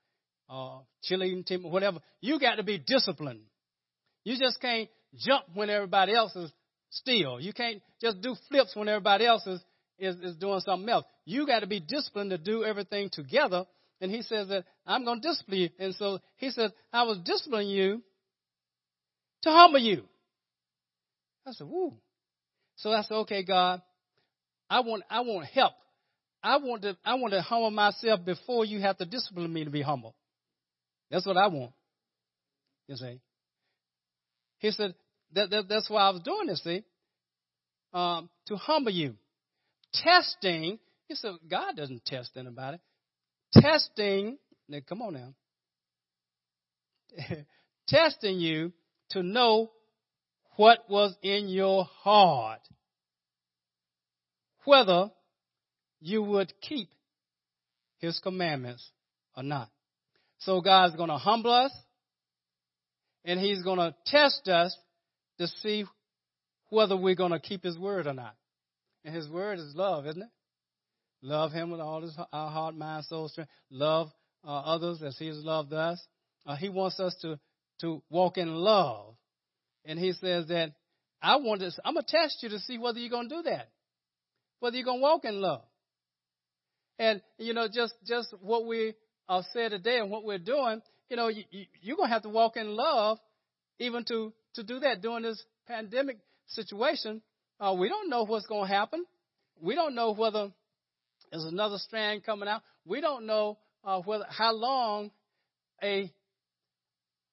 uh, 0.50 0.80
cheerleading 1.10 1.46
team, 1.46 1.66
or 1.66 1.72
whatever, 1.72 2.00
you 2.20 2.40
got 2.40 2.56
to 2.56 2.64
be 2.64 2.80
disciplined. 2.80 3.42
You 4.24 4.38
just 4.38 4.60
can't 4.60 4.90
jump 5.16 5.46
when 5.54 5.70
everybody 5.70 6.14
else 6.14 6.36
is 6.36 6.52
still. 6.92 7.40
You 7.40 7.54
can't 7.54 7.82
just 8.00 8.22
do 8.22 8.36
flips 8.50 8.76
when 8.76 8.88
everybody 8.88 9.26
else 9.26 9.46
is, 9.48 9.62
is, 9.98 10.16
is 10.18 10.36
doing 10.36 10.60
something 10.60 10.88
else. 10.88 11.06
You 11.26 11.48
got 11.48 11.62
to 11.62 11.68
be 11.68 11.80
disciplined 11.80 12.30
to 12.30 12.38
do 12.38 12.64
everything 12.64 13.10
together. 13.12 13.66
And 14.00 14.12
he 14.12 14.22
says 14.22 14.48
that 14.50 14.66
I'm 14.86 15.06
going 15.06 15.22
to 15.22 15.28
discipline 15.28 15.60
you. 15.60 15.70
And 15.80 15.96
so 15.96 16.20
he 16.38 16.52
said, 16.52 16.72
I 16.92 17.04
was 17.04 17.20
disciplining 17.24 17.70
you 17.70 18.02
to 19.44 19.50
humble 19.50 19.80
you. 19.80 20.04
I 21.46 21.52
said, 21.54 21.68
woo. 21.68 21.94
So 22.78 22.92
I 22.92 23.02
said, 23.04 23.16
okay, 23.16 23.44
God, 23.44 23.82
I 24.70 24.82
want, 24.82 25.04
I 25.10 25.22
want 25.22 25.46
help. 25.48 25.74
I 26.44 26.58
want 26.58 26.82
to, 26.84 26.98
I 27.06 27.16
want 27.16 27.34
to 27.34 27.42
humble 27.42 27.72
myself 27.72 28.26
before 28.26 28.66
you 28.66 28.80
have 28.82 28.98
to 28.98 29.06
discipline 29.06 29.52
me 29.52 29.64
to 29.64 29.70
be 29.70 29.82
humble. 29.82 30.16
That's 31.12 31.26
what 31.26 31.38
I 31.38 31.48
want. 31.48 31.74
You 32.88 32.96
see? 32.96 33.22
He 34.58 34.72
said, 34.72 34.96
that, 35.34 35.50
that, 35.50 35.70
that's 35.70 35.90
why 35.90 36.02
I 36.02 36.10
was 36.10 36.22
doing 36.22 36.48
this, 36.48 36.64
see? 36.64 36.84
Um, 37.94 38.30
to 38.48 38.56
humble 38.56 38.92
you. 38.92 39.16
Testing, 39.94 40.80
you 41.10 41.16
said, 41.16 41.34
God 41.50 41.76
doesn't 41.76 42.06
test 42.06 42.32
anybody. 42.38 42.78
Testing, 43.54 44.38
now 44.68 44.80
come 44.88 45.02
on 45.02 45.14
now. 45.14 45.34
Testing 47.88 48.40
you 48.40 48.72
to 49.10 49.22
know 49.22 49.72
what 50.56 50.80
was 50.90 51.16
in 51.22 51.50
your 51.50 51.86
heart. 51.86 52.62
Whether 54.64 55.10
you 56.00 56.24
would 56.24 56.54
keep 56.62 56.90
his 57.98 58.20
commandments 58.20 58.90
or 59.36 59.44
not. 59.44 59.70
So 60.40 60.62
God's 60.62 60.96
going 60.96 61.10
to 61.10 61.18
humble 61.18 61.52
us 61.52 61.72
and 63.24 63.40
he's 63.40 63.62
going 63.62 63.78
to 63.78 63.96
test 64.06 64.48
us 64.48 64.76
to 65.42 65.48
see 65.62 65.86
whether 66.70 66.96
we're 66.96 67.16
going 67.16 67.32
to 67.32 67.40
keep 67.40 67.64
his 67.64 67.78
word 67.78 68.08
or 68.08 68.14
not. 68.14 68.36
And 69.04 69.14
his 69.14 69.28
word 69.30 69.60
is 69.60 69.76
love, 69.76 70.08
isn't 70.08 70.22
it? 70.22 70.30
Love 71.22 71.52
him 71.52 71.70
with 71.70 71.80
all 71.80 72.02
his, 72.02 72.18
our 72.32 72.50
heart, 72.50 72.76
mind, 72.76 73.06
soul, 73.06 73.30
strength. 73.30 73.52
Love 73.70 74.10
uh, 74.46 74.60
others 74.60 75.02
as 75.04 75.18
he 75.18 75.28
has 75.28 75.44
loved 75.44 75.74
us. 75.74 76.02
Uh, 76.46 76.56
he 76.56 76.70
wants 76.70 77.00
us 77.00 77.16
to, 77.22 77.40
to 77.82 78.02
walk 78.10 78.38
in 78.38 78.54
love. 78.56 79.16
And 79.86 80.00
he 80.00 80.14
says 80.14 80.48
that 80.48 80.72
I 81.22 81.36
want 81.38 81.62
to, 81.62 81.72
I'm 81.86 81.94
going 81.94 82.06
to 82.06 82.12
test 82.12 82.42
you 82.42 82.50
to 82.50 82.60
see 82.60 82.78
whether 82.78 83.00
you're 83.00 83.10
going 83.10 83.30
to 83.30 83.36
do 83.36 83.42
that. 83.44 83.70
Whether 84.60 84.78
you're 84.78 84.86
going 84.86 85.00
to 85.00 85.04
walk 85.04 85.26
in 85.26 85.42
love. 85.42 85.64
And, 86.98 87.22
you 87.38 87.54
know, 87.54 87.68
just, 87.68 87.94
just 88.08 88.34
what 88.42 88.66
we 88.66 88.94
uh, 89.28 89.42
said 89.54 89.70
today 89.70 90.00
and 90.00 90.10
what 90.12 90.24
we're 90.24 90.38
doing, 90.38 90.82
you 91.10 91.18
know, 91.18 91.28
you, 91.28 91.44
you, 91.50 91.66
you're 91.82 91.98
going 91.98 92.10
to 92.10 92.14
have 92.14 92.24
to 92.24 92.30
walk 92.30 92.58
in 92.58 92.76
love 92.76 93.18
even 93.80 94.04
to, 94.06 94.34
to 94.56 94.64
do 94.64 94.80
that 94.80 95.02
during 95.02 95.24
this 95.24 95.44
pandemic 95.68 96.18
situation. 96.48 97.22
Uh, 97.60 97.76
we 97.78 97.90
don't 97.90 98.10
know 98.10 98.24
what's 98.24 98.48
going 98.48 98.68
to 98.68 98.74
happen. 98.74 99.06
We 99.62 99.76
don't 99.76 99.96
know 99.96 100.14
whether 100.14 100.52
there's 101.32 101.46
another 101.46 101.78
strand 101.78 102.26
coming 102.26 102.50
out. 102.50 102.62
We 102.86 103.02
don't 103.02 103.26
know 103.26 103.58
uh, 103.84 104.02
whether 104.02 104.26
how 104.30 104.54
long 104.54 105.12
a 105.82 106.12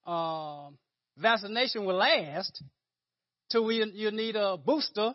uh, 0.07 0.71
vaccination 1.17 1.85
will 1.85 1.97
last 1.97 2.63
till 3.51 3.65
we 3.65 3.83
you 3.95 4.11
need 4.11 4.37
a 4.37 4.57
booster. 4.57 5.15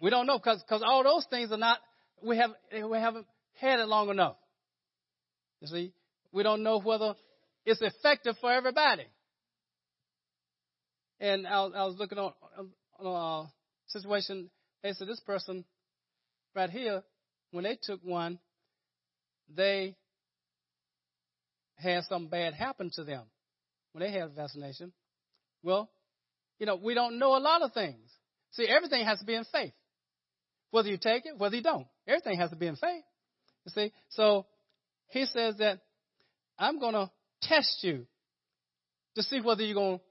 We 0.00 0.10
don't 0.10 0.26
know 0.26 0.38
because 0.38 0.82
all 0.84 1.04
those 1.04 1.26
things 1.30 1.52
are 1.52 1.58
not 1.58 1.78
we 2.22 2.36
have 2.38 2.50
we 2.72 2.98
haven't 2.98 3.26
had 3.54 3.80
it 3.80 3.88
long 3.88 4.10
enough. 4.10 4.36
You 5.60 5.68
see, 5.68 5.92
we 6.32 6.42
don't 6.42 6.62
know 6.62 6.80
whether 6.80 7.14
it's 7.64 7.80
effective 7.80 8.36
for 8.40 8.52
everybody. 8.52 9.04
And 11.20 11.46
I 11.46 11.60
was, 11.64 11.72
I 11.74 11.84
was 11.84 11.96
looking 11.98 12.18
on, 12.18 12.32
on 12.98 13.46
a 13.46 13.90
situation. 13.90 14.50
They 14.82 14.92
said 14.92 15.08
this 15.08 15.20
person 15.20 15.64
right 16.54 16.70
here, 16.70 17.02
when 17.50 17.64
they 17.64 17.78
took 17.80 18.00
one, 18.02 18.38
they 19.54 19.96
had 21.76 22.04
something 22.04 22.28
bad 22.28 22.54
happen 22.54 22.90
to 22.94 23.04
them 23.04 23.24
when 23.92 24.02
they 24.02 24.18
had 24.18 24.32
vaccination. 24.34 24.92
Well, 25.62 25.90
you 26.58 26.66
know, 26.66 26.76
we 26.76 26.94
don't 26.94 27.18
know 27.18 27.36
a 27.36 27.38
lot 27.38 27.62
of 27.62 27.72
things. 27.72 28.10
See, 28.52 28.66
everything 28.66 29.04
has 29.04 29.18
to 29.18 29.24
be 29.24 29.34
in 29.34 29.44
faith. 29.52 29.72
Whether 30.70 30.88
you 30.88 30.98
take 30.98 31.26
it, 31.26 31.38
whether 31.38 31.56
you 31.56 31.62
don't. 31.62 31.86
Everything 32.06 32.38
has 32.38 32.50
to 32.50 32.56
be 32.56 32.66
in 32.66 32.76
faith. 32.76 33.04
You 33.64 33.72
see? 33.72 33.92
So 34.10 34.46
he 35.08 35.26
says 35.26 35.56
that 35.58 35.80
I'm 36.58 36.80
going 36.80 36.94
to 36.94 37.10
test 37.42 37.78
you 37.82 38.06
to 39.14 39.22
see 39.22 39.40
whether 39.40 39.62
you're 39.62 39.74
going 39.74 39.98
to 39.98 40.04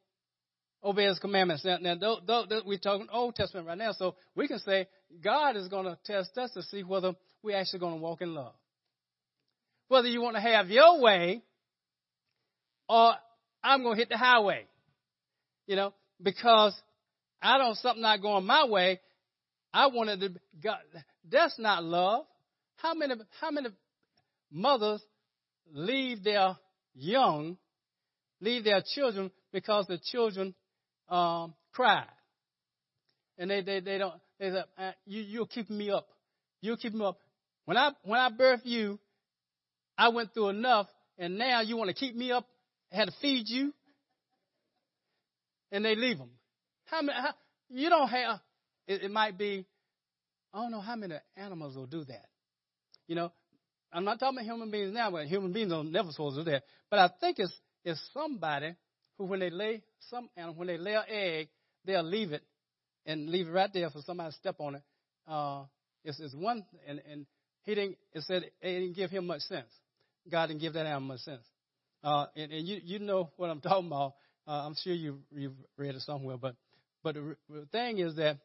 obey 0.86 1.06
his 1.06 1.20
commandments. 1.20 1.66
Now, 1.66 1.78
now 1.82 2.20
we're 2.66 2.78
talking 2.78 3.08
Old 3.12 3.36
Testament 3.36 3.68
right 3.68 3.78
now, 3.78 3.92
so 3.94 4.16
we 4.36 4.48
can 4.48 4.60
say 4.60 4.88
God 5.24 5.58
is 5.58 5.68
going 5.68 5.86
to 5.86 5.98
test 6.06 6.38
us 6.38 6.52
to 6.52 6.62
see 6.64 6.84
whether 6.84 7.14
we're 7.44 7.58
actually 7.58 7.80
going 7.80 7.96
to 7.96 8.02
walk 8.02 8.22
in 8.22 8.34
love. 8.34 8.54
Whether 9.88 10.08
you 10.08 10.22
want 10.22 10.36
to 10.36 10.42
have 10.42 10.70
your 10.70 11.02
way 11.02 11.42
or 12.88 13.14
I'm 13.64 13.82
going 13.82 13.96
to 13.96 14.00
hit 14.00 14.10
the 14.10 14.18
highway. 14.18 14.66
You 15.68 15.76
know, 15.76 15.94
because 16.22 16.76
I 17.42 17.58
don't 17.58 17.76
something 17.78 18.02
not 18.02 18.22
going 18.22 18.46
my 18.46 18.66
way. 18.66 19.00
I 19.74 19.88
wanted 19.88 20.20
to. 20.22 20.30
God, 20.64 20.78
that's 21.30 21.58
not 21.58 21.84
love. 21.84 22.26
How 22.78 22.94
many? 22.94 23.16
How 23.42 23.50
many 23.50 23.70
mothers 24.52 25.02
leave 25.74 26.24
their 26.24 26.56
young, 26.94 27.58
leave 28.40 28.64
their 28.64 28.84
children 28.94 29.32
because 29.52 29.88
the 29.88 29.98
children 30.12 30.54
um, 31.10 31.54
cry. 31.74 32.06
And 33.38 33.50
they, 33.50 33.62
they, 33.62 33.80
they 33.82 33.98
don't, 33.98 34.14
they 34.40 34.50
say, 34.52 34.64
uh, 34.78 34.92
you, 35.06 35.22
you're 35.22 35.46
keeping 35.46 35.78
me 35.78 35.92
up. 35.92 36.08
You're 36.62 36.78
keeping 36.78 37.00
me 37.00 37.06
up. 37.06 37.18
When 37.66 37.78
I, 37.78 37.92
when 38.04 38.20
I 38.20 38.30
birthed 38.30 38.66
you, 38.66 39.00
I 39.98 40.10
went 40.10 40.34
through 40.34 40.50
enough, 40.50 40.88
and 41.18 41.38
now 41.38 41.62
you 41.62 41.78
want 41.78 41.90
to 41.90 41.94
keep 41.94 42.16
me 42.16 42.32
up, 42.32 42.46
I 42.92 42.98
had 42.98 43.08
to 43.08 43.14
feed 43.22 43.48
you, 43.48 43.74
and 45.72 45.84
they 45.84 45.96
leave 45.96 46.18
them. 46.18 46.30
How 46.86 47.02
many, 47.02 47.18
how, 47.18 47.34
you 47.70 47.90
don't 47.90 48.08
have, 48.08 48.40
it, 48.88 49.04
it 49.04 49.12
might 49.12 49.38
be, 49.38 49.66
I 50.54 50.62
don't 50.62 50.72
know 50.72 50.82
how 50.82 50.96
many 50.96 51.16
animals 51.36 51.76
will 51.76 51.88
do 51.88 52.04
that. 52.06 52.26
You 53.08 53.16
know, 53.16 53.32
I'm 53.92 54.04
not 54.04 54.20
talking 54.20 54.38
about 54.38 54.46
human 54.46 54.72
beings 54.72 54.94
now, 54.94 55.12
but 55.12 55.26
human 55.26 55.54
beings 55.54 55.72
are 55.72 55.84
never 55.84 56.12
supposed 56.12 56.38
to 56.38 56.44
do 56.44 56.52
that. 56.52 56.64
But 56.90 57.00
I 57.00 57.10
think 57.20 57.40
it's, 57.40 57.54
it's 57.84 58.02
somebody 58.14 58.76
who, 59.18 59.26
when 59.26 59.40
they 59.40 59.50
lay 59.50 59.82
some 60.10 60.30
animal, 60.36 60.56
when 60.56 60.68
they 60.68 60.78
lay 60.78 60.94
an 60.94 61.04
egg, 61.08 61.48
they'll 61.86 62.04
leave 62.04 62.32
it 62.32 62.44
and 63.06 63.30
leave 63.30 63.48
it 63.48 63.52
right 63.52 63.72
there 63.74 63.90
for 63.90 64.02
somebody 64.02 64.32
to 64.32 64.38
step 64.38 64.56
on 64.60 64.76
it. 64.76 64.84
Uh, 65.28 65.64
it's, 66.04 66.20
it's 66.20 66.36
one, 66.36 66.66
and, 66.88 67.02
and 67.10 67.26
he 67.64 67.76
didn't. 67.76 67.98
It 68.14 68.24
said 68.24 68.44
it 68.44 68.54
didn't 68.62 68.96
give 68.96 69.10
him 69.10 69.28
much 69.28 69.42
sense. 69.42 69.70
God 70.30 70.48
didn't 70.48 70.62
give 70.62 70.74
that 70.74 70.86
animal 70.86 71.10
much 71.10 71.22
sense. 71.22 71.44
Uh, 72.04 72.28
and, 72.36 72.52
and 72.52 72.68
you 72.68 72.80
you 72.84 73.00
know 73.00 73.32
what 73.38 73.50
I'm 73.50 73.62
talking 73.62 73.88
about. 73.88 74.14
Uh, 74.48 74.66
I'm 74.66 74.76
sure 74.84 74.94
you 74.94 75.20
you've 75.32 75.54
read 75.78 75.96
it 75.96 76.02
somewhere, 76.02 76.38
but 76.38 76.56
but 77.04 77.16
the, 77.16 77.36
the 77.50 77.66
thing 77.72 78.00
is 78.00 78.16
that 78.18 78.38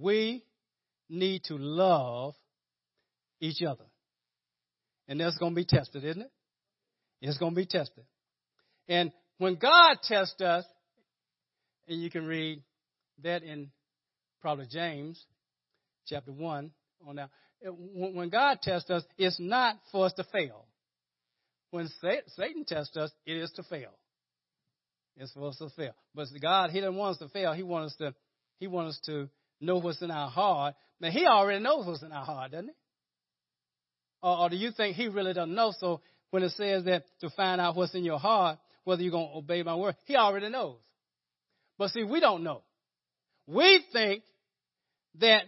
we 0.00 0.42
need 1.08 1.44
to 1.44 1.56
love 1.56 2.34
each 3.40 3.62
other, 3.62 3.84
and 5.08 5.20
that's 5.20 5.36
going 5.36 5.52
to 5.52 5.56
be 5.56 5.66
tested, 5.66 6.04
isn't 6.04 6.22
it? 6.22 6.30
It's 7.20 7.38
going 7.38 7.52
to 7.52 7.56
be 7.56 7.66
tested. 7.66 8.04
And 8.88 9.12
when 9.38 9.56
God 9.56 9.98
tests 10.02 10.40
us, 10.40 10.64
and 11.88 12.02
you 12.02 12.10
can 12.10 12.26
read 12.26 12.62
that 13.22 13.42
in 13.42 13.70
probably 14.40 14.66
James 14.70 15.22
chapter 16.06 16.32
1 16.32 16.70
on 17.06 17.16
now. 17.16 17.28
When 17.62 18.28
God 18.28 18.58
tests 18.62 18.90
us, 18.90 19.02
it's 19.16 19.40
not 19.40 19.76
for 19.90 20.06
us 20.06 20.12
to 20.14 20.24
fail. 20.32 20.66
when 21.70 21.88
Satan 22.36 22.64
tests 22.64 22.96
us, 22.96 23.10
it 23.24 23.36
is 23.36 23.50
to 23.52 23.62
fail. 23.64 23.90
It's 25.16 25.32
for 25.32 25.48
us 25.48 25.56
to 25.58 25.68
fail. 25.70 25.92
But 26.14 26.28
God, 26.40 26.70
He 26.70 26.80
doesn't 26.80 26.96
want 26.96 27.12
us 27.12 27.18
to 27.18 27.28
fail. 27.28 27.52
He 27.52 27.62
wants 27.62 27.94
us 27.94 27.96
to, 27.98 28.14
He 28.58 28.66
wants 28.66 28.96
us 28.96 29.00
to 29.06 29.28
know 29.60 29.78
what's 29.78 30.02
in 30.02 30.10
our 30.10 30.30
heart. 30.30 30.74
Now 31.00 31.10
He 31.10 31.26
already 31.26 31.62
knows 31.62 31.86
what's 31.86 32.02
in 32.02 32.12
our 32.12 32.24
heart, 32.24 32.52
doesn't 32.52 32.66
He? 32.66 32.72
Or, 34.22 34.38
or 34.40 34.48
do 34.50 34.56
you 34.56 34.70
think 34.70 34.96
He 34.96 35.08
really 35.08 35.32
doesn't 35.32 35.54
know? 35.54 35.72
So 35.78 36.00
when 36.30 36.42
it 36.42 36.52
says 36.52 36.84
that 36.84 37.04
to 37.20 37.30
find 37.30 37.60
out 37.60 37.76
what's 37.76 37.94
in 37.94 38.04
your 38.04 38.18
heart, 38.18 38.58
whether 38.86 39.02
you're 39.02 39.10
going 39.10 39.28
to 39.28 39.36
obey 39.38 39.64
my 39.64 39.74
word, 39.74 39.96
He 40.04 40.14
already 40.14 40.48
knows. 40.48 40.78
But 41.76 41.90
see, 41.90 42.04
we 42.04 42.20
don't 42.20 42.44
know. 42.44 42.62
We 43.46 43.84
think 43.92 44.22
that 45.20 45.42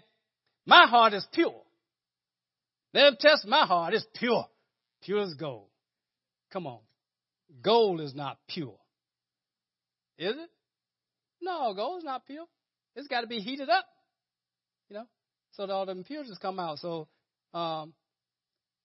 my 0.67 0.87
heart 0.87 1.15
is 1.15 1.27
pure. 1.33 1.63
Let 2.93 3.05
them 3.05 3.17
test 3.21 3.47
my 3.47 3.65
heart. 3.65 3.95
It's 3.95 4.05
pure. 4.19 4.45
Pure 5.03 5.21
as 5.21 5.35
gold. 5.35 5.69
Come 6.53 6.67
on. 6.67 6.81
Gold 7.63 8.01
is 8.01 8.13
not 8.13 8.39
pure. 8.49 8.77
Is 10.19 10.35
it? 10.35 10.51
No, 11.41 11.73
gold 11.75 11.99
is 11.99 12.05
not 12.05 12.27
pure. 12.27 12.45
It's 12.97 13.07
got 13.07 13.21
to 13.21 13.29
be 13.29 13.39
heated 13.39 13.71
up, 13.71 13.85
you 14.89 14.97
know, 14.97 15.07
so 15.53 15.65
that 15.65 15.73
all 15.73 15.87
the 15.87 15.93
impurities 15.93 16.39
come 16.43 16.59
out. 16.59 16.81
So 16.81 17.07
um, 17.55 17.95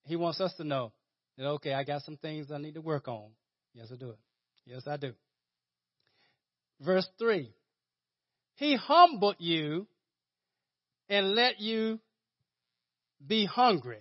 he 0.05 0.15
wants 0.15 0.39
us 0.39 0.53
to 0.57 0.63
know 0.63 0.91
that, 1.37 1.45
okay, 1.45 1.73
I 1.73 1.83
got 1.83 2.03
some 2.03 2.17
things 2.17 2.51
I 2.51 2.59
need 2.59 2.75
to 2.75 2.81
work 2.81 3.07
on. 3.07 3.31
Yes, 3.73 3.87
I 3.91 3.95
do 3.95 4.11
it. 4.11 4.19
Yes, 4.65 4.83
I 4.87 4.97
do. 4.97 5.13
Verse 6.81 7.07
3 7.19 7.51
He 8.55 8.75
humbled 8.75 9.35
you 9.39 9.87
and 11.09 11.35
let 11.35 11.59
you 11.59 11.99
be 13.25 13.45
hungry. 13.45 13.99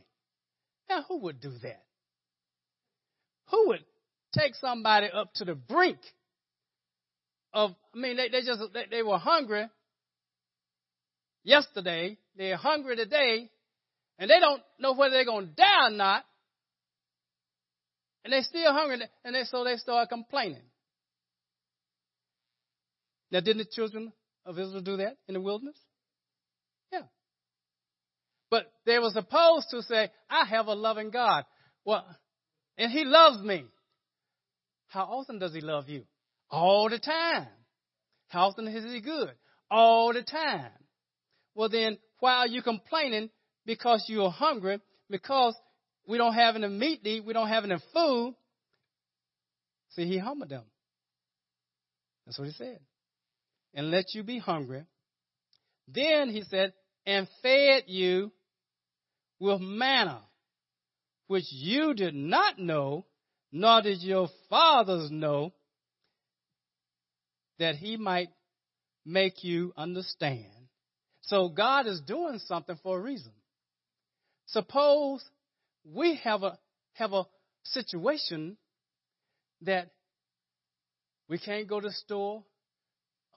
Now, 0.89 1.05
who 1.09 1.19
would 1.19 1.41
do 1.41 1.51
that? 1.63 1.83
Who 3.51 3.69
would 3.69 3.85
take 4.37 4.55
somebody 4.57 5.09
up 5.13 5.33
to 5.35 5.45
the 5.45 5.55
brink 5.55 5.99
of, 7.53 7.73
I 7.95 7.99
mean, 7.99 8.17
they, 8.17 8.29
they 8.29 8.41
just, 8.43 8.61
they, 8.73 8.85
they 8.91 9.03
were 9.03 9.19
hungry 9.19 9.67
yesterday, 11.45 12.17
they're 12.37 12.57
hungry 12.57 12.97
today, 12.97 13.51
and 14.19 14.31
they 14.31 14.41
don't 14.41 14.63
know 14.79 14.95
whether 14.95 15.15
they're 15.15 15.25
going 15.25 15.49
to 15.49 15.53
die 15.53 15.89
or 15.89 15.91
not, 15.91 16.25
and 18.25 18.33
they're 18.33 18.43
still 18.43 18.73
hungry, 18.73 19.01
and 19.25 19.35
they, 19.35 19.45
so 19.45 19.65
they 19.65 19.77
start 19.77 20.09
complaining. 20.09 20.63
Now, 23.31 23.41
didn't 23.41 23.59
the 23.59 23.71
children 23.73 24.13
of 24.45 24.59
Israel 24.59 24.83
do 24.83 24.97
that 24.99 25.17
in 25.27 25.35
the 25.35 25.41
wilderness? 25.41 25.77
Yeah. 26.93 27.03
But 28.51 28.71
they 28.85 28.99
were 28.99 29.11
supposed 29.11 29.69
to 29.71 29.83
say, 29.83 30.11
I 30.29 30.45
have 30.45 30.67
a 30.67 30.75
loving 30.75 31.11
God. 31.11 31.45
Well, 31.85 32.05
and 32.77 32.93
He 32.93 33.05
loves 33.05 33.43
me. 33.43 33.65
How 34.89 35.05
often 35.05 35.39
does 35.39 35.55
He 35.55 35.63
love 35.63 35.89
you? 35.89 36.05
All 36.51 36.91
the 36.91 36.99
time. 36.99 37.49
How 38.29 38.49
often 38.49 38.69
is 38.69 38.85
He 38.85 39.01
good? 39.01 39.33
All 39.71 40.13
the 40.13 40.23
time. 40.23 40.71
Well, 41.55 41.71
then, 41.71 41.99
why 42.21 42.35
are 42.35 42.47
you 42.47 42.63
complaining 42.63 43.31
because 43.65 44.05
you're 44.09 44.31
hungry? 44.31 44.79
Because 45.09 45.55
we 46.07 46.19
don't 46.19 46.35
have 46.35 46.57
any 46.57 46.69
meat 46.69 47.05
to 47.05 47.11
eat, 47.11 47.25
we 47.25 47.33
don't 47.33 47.49
have 47.49 47.65
any 47.65 47.77
food. 47.93 48.35
See, 49.91 50.07
He 50.07 50.19
humbled 50.19 50.51
them. 50.51 50.65
That's 52.27 52.39
what 52.39 52.49
He 52.49 52.55
said 52.55 52.79
and 53.75 53.91
let 53.91 54.15
you 54.15 54.23
be 54.23 54.39
hungry. 54.39 54.85
Then 55.89 56.31
he 56.31 56.43
said, 56.43 56.73
and 57.07 57.27
fed 57.43 57.85
you 57.87 58.33
with 59.39 59.61
manna, 59.61 60.21
which 61.27 61.47
you 61.51 61.95
did 61.95 62.15
not 62.15 62.59
know, 62.59 63.07
nor 63.51 63.83
did 63.83 64.03
your 64.03 64.29
fathers 64.49 65.11
know, 65.11 65.53
that 67.59 67.77
he 67.77 67.97
might 67.97 68.29
make 69.05 69.45
you 69.45 69.73
understand. 69.77 70.47
So 71.23 71.49
God 71.49 71.87
is 71.87 72.01
doing 72.01 72.41
something 72.47 72.79
for 72.83 72.99
a 72.99 73.01
reason. 73.01 73.33
Suppose 74.47 75.23
we 75.85 76.17
have 76.25 76.43
a 76.43 76.59
have 76.95 77.13
a 77.13 77.25
situation 77.65 78.57
that 79.63 79.91
we 81.29 81.39
can't 81.39 81.69
go 81.69 81.81
to 81.81 81.89
the 81.89 81.95
store, 81.95 82.43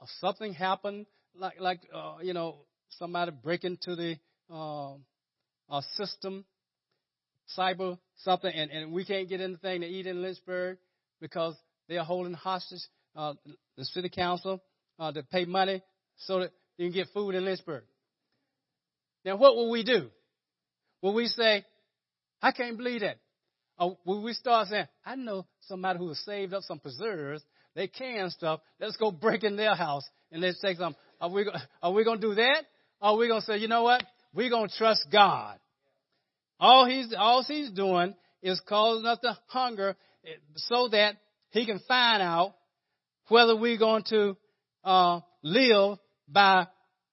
or 0.02 0.08
something 0.20 0.54
happened, 0.54 1.06
like 1.38 1.60
like 1.60 1.80
uh, 1.94 2.16
you 2.22 2.34
know 2.34 2.58
somebody 2.90 3.32
break 3.32 3.64
into 3.64 3.96
the 3.96 4.18
uh, 4.52 4.94
our 5.70 5.82
system, 5.96 6.46
cyber 7.58 7.98
something, 8.18 8.52
and, 8.54 8.72
and 8.72 8.92
we 8.94 9.06
can't 9.06 9.30
get 9.30 9.42
anything 9.42 9.82
to 9.82 9.88
eat 9.88 10.08
in 10.08 10.22
Lynchburg 10.22 10.78
because 11.20 11.56
they 11.88 11.98
are 11.98 12.06
holding 12.06 12.34
hostage 12.34 12.82
uh, 13.16 13.34
the 13.78 13.86
city 13.86 14.10
council 14.10 14.62
uh, 15.00 15.12
to 15.12 15.24
pay 15.24 15.46
money 15.46 15.82
so 16.18 16.40
that 16.40 16.52
you 16.78 16.88
can 16.88 16.94
get 16.94 17.08
food 17.14 17.36
in 17.36 17.46
Lynchburg. 17.46 17.84
Now, 19.24 19.38
what 19.38 19.56
will 19.56 19.72
we 19.72 19.84
do? 19.84 20.10
Will 21.02 21.14
we 21.14 21.28
say, 21.28 21.66
I 22.46 22.52
can't 22.52 22.78
believe 22.78 23.02
that? 23.02 23.18
Or 23.80 23.98
will 24.06 24.22
we 24.22 24.34
start 24.34 24.68
saying, 24.68 24.86
I 25.04 25.16
know 25.16 25.48
somebody 25.62 25.98
who 25.98 26.10
has 26.10 26.20
saved 26.20 26.54
up 26.54 26.62
some 26.62 26.80
preserves 26.80 27.44
they 27.74 27.88
can 27.88 28.30
stuff. 28.30 28.62
Let's 28.80 28.98
go 28.98 29.10
break 29.10 29.44
in 29.44 29.56
their 29.56 29.74
house 29.74 30.08
and 30.32 30.42
let's 30.42 30.62
take 30.62 30.78
some. 30.78 30.96
Are 31.20 31.30
we, 31.30 31.50
are 31.82 31.92
we 31.92 32.04
going 32.04 32.22
to 32.22 32.28
do 32.30 32.36
that? 32.36 32.66
Or 33.02 33.10
are 33.10 33.18
we 33.18 33.28
going 33.28 33.42
to 33.42 33.46
say, 33.46 33.58
you 33.58 33.68
know 33.68 33.82
what? 33.82 34.04
We're 34.32 34.52
going 34.52 34.70
to 34.70 34.76
trust 34.78 35.08
God. 35.12 35.58
All 36.60 36.86
he's, 36.86 37.16
all 37.18 37.44
he's 37.44 37.72
doing 37.72 38.14
is 38.44 38.62
causing 38.70 39.08
us 39.08 39.18
to 39.24 39.36
hunger 39.48 39.98
so 40.56 40.88
that 40.90 41.16
he 41.50 41.66
can 41.66 41.80
find 41.88 42.22
out 42.22 42.54
whether 43.28 43.58
we're 43.58 43.80
going 43.80 44.04
to 44.10 44.38
uh, 44.84 45.20
live 45.42 45.98
by 46.30 46.68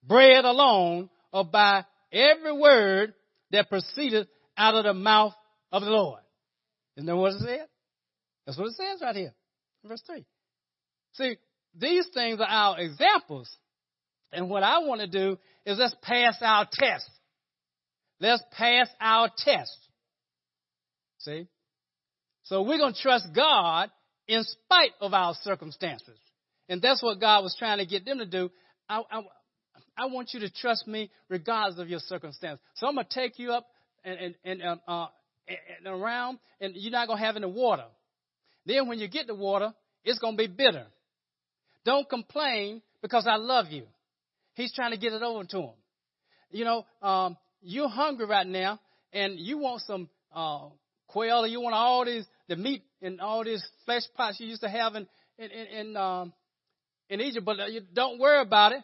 bread 0.04 0.44
alone 0.44 1.08
or 1.32 1.46
by 1.46 1.86
every 2.12 2.52
word 2.52 3.14
that 3.50 3.70
proceeded 3.70 4.28
out 4.56 4.74
of 4.74 4.84
the 4.84 4.94
mouth 4.94 5.34
of 5.70 5.82
the 5.82 5.90
Lord. 5.90 6.20
Isn't 6.96 7.06
that 7.06 7.16
what 7.16 7.32
it 7.32 7.40
said? 7.40 7.66
That's 8.46 8.58
what 8.58 8.68
it 8.68 8.74
says 8.74 9.00
right 9.00 9.16
here, 9.16 9.34
verse 9.84 10.02
3. 10.06 10.24
See, 11.14 11.36
these 11.74 12.06
things 12.12 12.40
are 12.40 12.46
our 12.46 12.80
examples. 12.80 13.54
And 14.32 14.48
what 14.48 14.62
I 14.62 14.78
want 14.78 15.00
to 15.00 15.06
do 15.06 15.38
is 15.64 15.78
let's 15.78 15.94
pass 16.02 16.36
our 16.40 16.66
test. 16.72 17.08
Let's 18.20 18.42
pass 18.52 18.88
our 19.00 19.30
test. 19.36 19.76
See? 21.18 21.46
So 22.44 22.62
we're 22.62 22.78
going 22.78 22.94
to 22.94 23.00
trust 23.00 23.28
God 23.34 23.90
in 24.26 24.42
spite 24.44 24.92
of 25.00 25.14
our 25.14 25.34
circumstances. 25.42 26.18
And 26.68 26.80
that's 26.80 27.02
what 27.02 27.20
God 27.20 27.42
was 27.42 27.56
trying 27.58 27.78
to 27.78 27.86
get 27.86 28.04
them 28.04 28.18
to 28.18 28.26
do. 28.26 28.50
I, 28.88 29.02
I, 29.10 29.22
I 29.96 30.06
want 30.06 30.30
you 30.32 30.40
to 30.40 30.50
trust 30.50 30.86
me 30.86 31.10
regardless 31.28 31.78
of 31.78 31.88
your 31.88 32.00
circumstance. 32.00 32.60
So 32.74 32.86
I'm 32.86 32.94
going 32.94 33.06
to 33.06 33.14
take 33.14 33.38
you 33.38 33.52
up 33.52 33.66
and, 34.04 34.18
and, 34.18 34.34
and, 34.44 34.62
um, 34.62 34.80
uh, 34.86 35.06
and 35.78 35.86
around, 35.86 36.38
and 36.60 36.74
you're 36.76 36.92
not 36.92 37.06
to 37.18 37.24
have 37.24 37.36
any 37.36 37.46
water. 37.46 37.84
Then 38.66 38.88
when 38.88 38.98
you 38.98 39.08
get 39.08 39.26
the 39.26 39.34
water, 39.34 39.72
it's 40.04 40.18
to 40.36 40.36
be 40.36 40.46
bitter. 40.46 40.86
Don't 41.84 42.08
complain 42.08 42.82
because 43.00 43.26
I 43.26 43.36
love 43.36 43.66
you. 43.70 43.84
He's 44.54 44.72
trying 44.72 44.92
to 44.92 44.98
get 44.98 45.12
it 45.12 45.22
over 45.22 45.44
to 45.44 45.58
him. 45.58 45.74
You 46.50 46.64
know, 46.64 46.86
um, 47.00 47.36
you're 47.62 47.88
hungry 47.88 48.26
right 48.26 48.46
now 48.46 48.78
and 49.12 49.38
you 49.38 49.58
want 49.58 49.82
some 49.82 50.08
uh, 50.34 50.68
quail 51.08 51.44
or 51.44 51.46
you 51.46 51.60
want 51.60 51.74
all 51.74 52.04
these, 52.04 52.24
the 52.48 52.56
meat 52.56 52.82
and 53.00 53.20
all 53.20 53.44
these 53.44 53.64
flesh 53.84 54.02
pots 54.16 54.38
you 54.38 54.46
used 54.46 54.62
to 54.62 54.68
have 54.68 54.94
in, 54.94 55.06
in, 55.38 55.50
in, 55.50 55.66
in, 55.66 55.96
um, 55.96 56.32
in 57.08 57.20
Egypt, 57.20 57.44
but 57.44 57.72
you 57.72 57.80
don't 57.92 58.18
worry 58.18 58.40
about 58.40 58.72
it. 58.72 58.82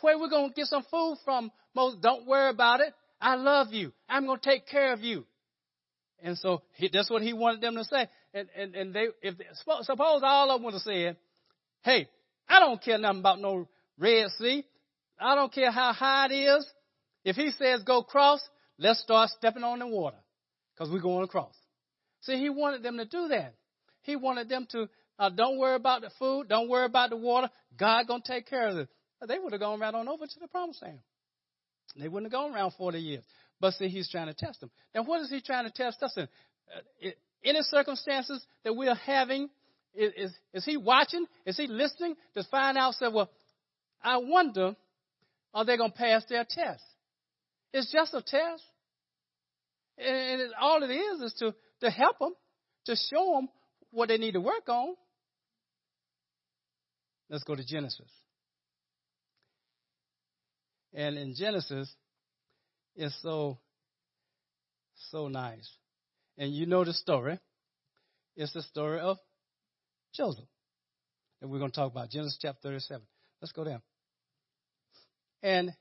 Where 0.00 0.18
we 0.18 0.28
to 0.28 0.48
get 0.54 0.66
some 0.66 0.84
food 0.90 1.18
from, 1.24 1.52
Moses? 1.74 2.00
Don't 2.02 2.26
worry 2.26 2.50
about 2.50 2.80
it. 2.80 2.92
I 3.20 3.36
love 3.36 3.72
you. 3.72 3.92
I'm 4.08 4.26
going 4.26 4.38
to 4.38 4.44
take 4.44 4.66
care 4.66 4.92
of 4.92 5.00
you. 5.00 5.24
And 6.22 6.38
so 6.38 6.62
he, 6.74 6.88
that's 6.92 7.10
what 7.10 7.22
he 7.22 7.32
wanted 7.32 7.60
them 7.60 7.74
to 7.74 7.84
say. 7.84 8.08
And, 8.32 8.48
and, 8.56 8.74
and 8.74 8.94
they, 8.94 9.06
if 9.22 9.36
they, 9.36 9.44
suppose 9.52 10.22
all 10.24 10.50
of 10.50 10.58
them 10.58 10.64
would 10.64 10.74
have 10.74 10.82
said, 10.82 11.16
Hey, 11.82 12.08
I 12.48 12.60
don't 12.60 12.82
care 12.82 12.98
nothing 12.98 13.20
about 13.20 13.40
no 13.40 13.68
Red 13.98 14.28
Sea. 14.38 14.64
I 15.20 15.34
don't 15.34 15.52
care 15.52 15.70
how 15.70 15.92
high 15.92 16.26
it 16.30 16.34
is. 16.34 16.66
If 17.24 17.36
he 17.36 17.50
says 17.52 17.82
go 17.82 18.02
cross, 18.02 18.40
let's 18.78 19.00
start 19.00 19.30
stepping 19.30 19.64
on 19.64 19.78
the 19.78 19.86
water 19.86 20.16
because 20.74 20.92
we're 20.92 21.00
going 21.00 21.24
across. 21.24 21.54
See, 22.22 22.38
he 22.38 22.50
wanted 22.50 22.82
them 22.82 22.96
to 22.96 23.04
do 23.04 23.28
that. 23.28 23.54
He 24.02 24.16
wanted 24.16 24.48
them 24.48 24.66
to 24.72 24.88
uh, 25.18 25.30
don't 25.30 25.58
worry 25.58 25.76
about 25.76 26.02
the 26.02 26.10
food, 26.18 26.48
don't 26.48 26.68
worry 26.68 26.86
about 26.86 27.10
the 27.10 27.16
water. 27.16 27.48
God 27.78 28.06
gonna 28.06 28.22
take 28.26 28.48
care 28.48 28.68
of 28.68 28.78
it. 28.78 28.88
They 29.26 29.38
would 29.38 29.52
have 29.52 29.60
gone 29.60 29.80
right 29.80 29.94
on 29.94 30.08
over 30.08 30.26
to 30.26 30.40
the 30.40 30.48
promised 30.48 30.82
land. 30.82 30.98
They 31.96 32.08
wouldn't 32.08 32.32
have 32.32 32.40
gone 32.40 32.54
around 32.54 32.72
40 32.76 32.98
years. 32.98 33.24
But 33.60 33.74
see, 33.74 33.88
he's 33.88 34.10
trying 34.10 34.26
to 34.26 34.34
test 34.34 34.60
them. 34.60 34.70
Now, 34.94 35.04
what 35.04 35.20
is 35.22 35.30
he 35.30 35.40
trying 35.40 35.64
to 35.64 35.70
test 35.70 36.02
us 36.02 36.12
in? 36.16 36.24
Uh, 36.24 37.10
any 37.44 37.60
circumstances 37.62 38.44
that 38.64 38.74
we're 38.74 38.94
having 38.94 39.48
is, 39.94 40.32
is, 40.52 40.64
he 40.64 40.76
watching? 40.76 41.26
Is 41.46 41.56
he 41.56 41.66
listening 41.66 42.14
to 42.34 42.42
find 42.50 42.76
out, 42.76 42.94
say, 42.94 43.06
well, 43.12 43.30
I 44.02 44.18
wonder, 44.18 44.74
are 45.52 45.64
they 45.64 45.76
going 45.76 45.92
to 45.92 45.96
pass 45.96 46.24
their 46.28 46.44
test? 46.48 46.82
It's 47.72 47.92
just 47.92 48.12
a 48.14 48.22
test. 48.22 48.62
And, 49.98 50.16
and 50.16 50.40
it, 50.40 50.50
all 50.60 50.82
it 50.82 50.92
is 50.92 51.20
is 51.20 51.34
to, 51.38 51.54
to 51.80 51.90
help 51.90 52.18
them, 52.18 52.34
to 52.86 52.96
show 52.96 53.34
them 53.34 53.48
what 53.90 54.08
they 54.08 54.18
need 54.18 54.32
to 54.32 54.40
work 54.40 54.68
on. 54.68 54.94
Let's 57.30 57.44
go 57.44 57.54
to 57.54 57.64
Genesis. 57.64 58.10
And 60.94 61.18
in 61.18 61.34
Genesis, 61.34 61.92
it's 62.94 63.16
so, 63.20 63.58
so 65.10 65.28
nice. 65.28 65.68
And 66.38 66.52
you 66.52 66.66
know 66.66 66.84
the 66.84 66.92
story. 66.92 67.38
It's 68.36 68.52
the 68.52 68.62
story 68.62 69.00
of 69.00 69.18
Joseph 70.14 70.44
that 71.40 71.48
we're 71.48 71.58
going 71.58 71.70
to 71.70 71.76
talk 71.76 71.90
about. 71.90 72.10
Genesis 72.10 72.38
chapter 72.40 72.60
37. 72.62 73.02
Let's 73.42 73.52
go 73.52 73.64
down. 73.64 73.82
And 75.42 75.72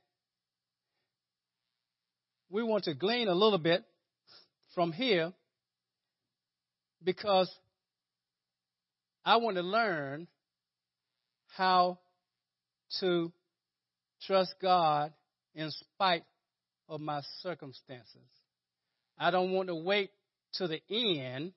we 2.50 2.64
want 2.64 2.86
to 2.86 2.94
glean 2.94 3.28
a 3.28 3.36
little 3.36 3.60
bit 3.60 3.84
from 4.76 4.92
here 4.92 5.32
because 7.04 7.52
I 9.24 9.38
want 9.38 9.58
to 9.58 9.64
learn 9.64 10.28
how 11.56 12.00
to 13.00 13.32
trust 14.26 14.56
God 14.62 15.14
in 15.56 15.72
spite 15.72 16.24
of 16.90 17.02
my 17.02 17.22
circumstances. 17.42 18.28
I 19.18 19.32
don't 19.32 19.52
want 19.52 19.68
to 19.70 19.76
wait 19.76 20.12
to 20.56 20.68
the 20.68 20.82
end. 20.90 21.54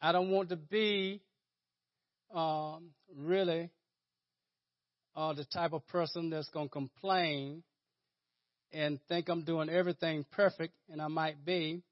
I 0.00 0.12
don't 0.12 0.30
want 0.30 0.48
to 0.50 0.56
be 0.56 1.20
um, 2.34 2.90
really 3.16 3.70
uh, 5.14 5.32
the 5.34 5.44
type 5.44 5.72
of 5.72 5.86
person 5.88 6.30
that's 6.30 6.48
going 6.48 6.68
to 6.68 6.72
complain 6.72 7.62
and 8.72 8.98
think 9.08 9.28
I'm 9.28 9.44
doing 9.44 9.68
everything 9.68 10.24
perfect, 10.32 10.72
and 10.90 11.00
I 11.00 11.08
might 11.08 11.44
be, 11.44 11.82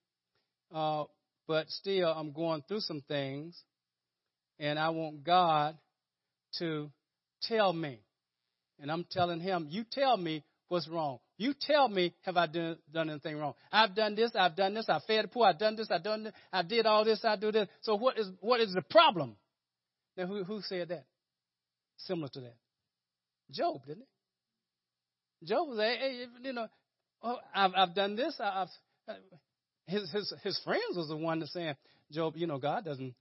uh, 0.75 1.05
but 1.47 1.69
still 1.69 2.09
I'm 2.09 2.33
going 2.33 2.63
through 2.67 2.81
some 2.81 3.03
things, 3.07 3.61
and 4.59 4.79
I 4.79 4.89
want 4.91 5.23
God 5.23 5.77
to 6.59 6.91
tell 7.43 7.73
me. 7.73 8.01
And 8.81 8.91
I'm 8.91 9.05
telling 9.11 9.41
him, 9.41 9.67
you 9.71 9.85
tell 9.91 10.17
me 10.17 10.45
what's 10.69 10.89
wrong. 10.89 11.19
You 11.37 11.55
tell 11.59 11.89
me, 11.89 12.15
have 12.23 12.37
I 12.37 12.47
done, 12.47 12.79
done 12.93 13.11
anything 13.11 13.39
wrong? 13.39 13.55
I've 13.73 13.95
done 13.95 14.15
this, 14.15 14.33
I've 14.35 14.57
done 14.57 14.75
this, 14.75 14.87
I 14.89 15.01
fed 15.07 15.25
the 15.25 15.29
poor, 15.29 15.47
I've 15.47 15.59
done 15.59 15.77
this, 15.77 15.89
I've 15.91 16.03
done 16.03 16.25
this, 16.25 16.33
I 16.53 16.63
did 16.63 16.87
all 16.87 17.05
this, 17.05 17.25
I 17.25 17.37
do 17.37 17.51
this. 17.51 17.69
So 17.83 17.97
what 17.97 18.19
is 18.19 18.29
what 18.41 18.61
is 18.61 18.73
the 18.73 18.83
problem? 18.83 19.37
Now 20.17 20.27
who 20.27 20.45
who 20.45 20.61
said 20.63 20.89
that? 20.89 21.05
Similar 21.99 22.29
to 22.29 22.41
that. 22.41 22.57
Job, 23.51 23.81
didn't 23.87 24.03
it? 24.03 25.47
Job 25.47 25.69
was, 25.69 25.79
hey, 25.79 26.27
you 26.43 26.53
know, 26.53 26.67
oh, 27.23 27.39
I've, 27.55 27.73
I've 27.75 27.95
done 27.95 28.17
this. 28.17 28.39
I've, 28.39 28.69
uh, 29.09 29.15
his 29.87 30.11
his 30.13 30.33
his 30.43 30.61
friends 30.65 30.97
was 30.97 31.09
the 31.09 31.17
one 31.17 31.41
that 31.41 31.49
saying, 31.49 31.75
Job, 32.13 32.35
you 32.37 32.47
know, 32.47 32.59
God 32.59 32.85
doesn't 32.85 33.15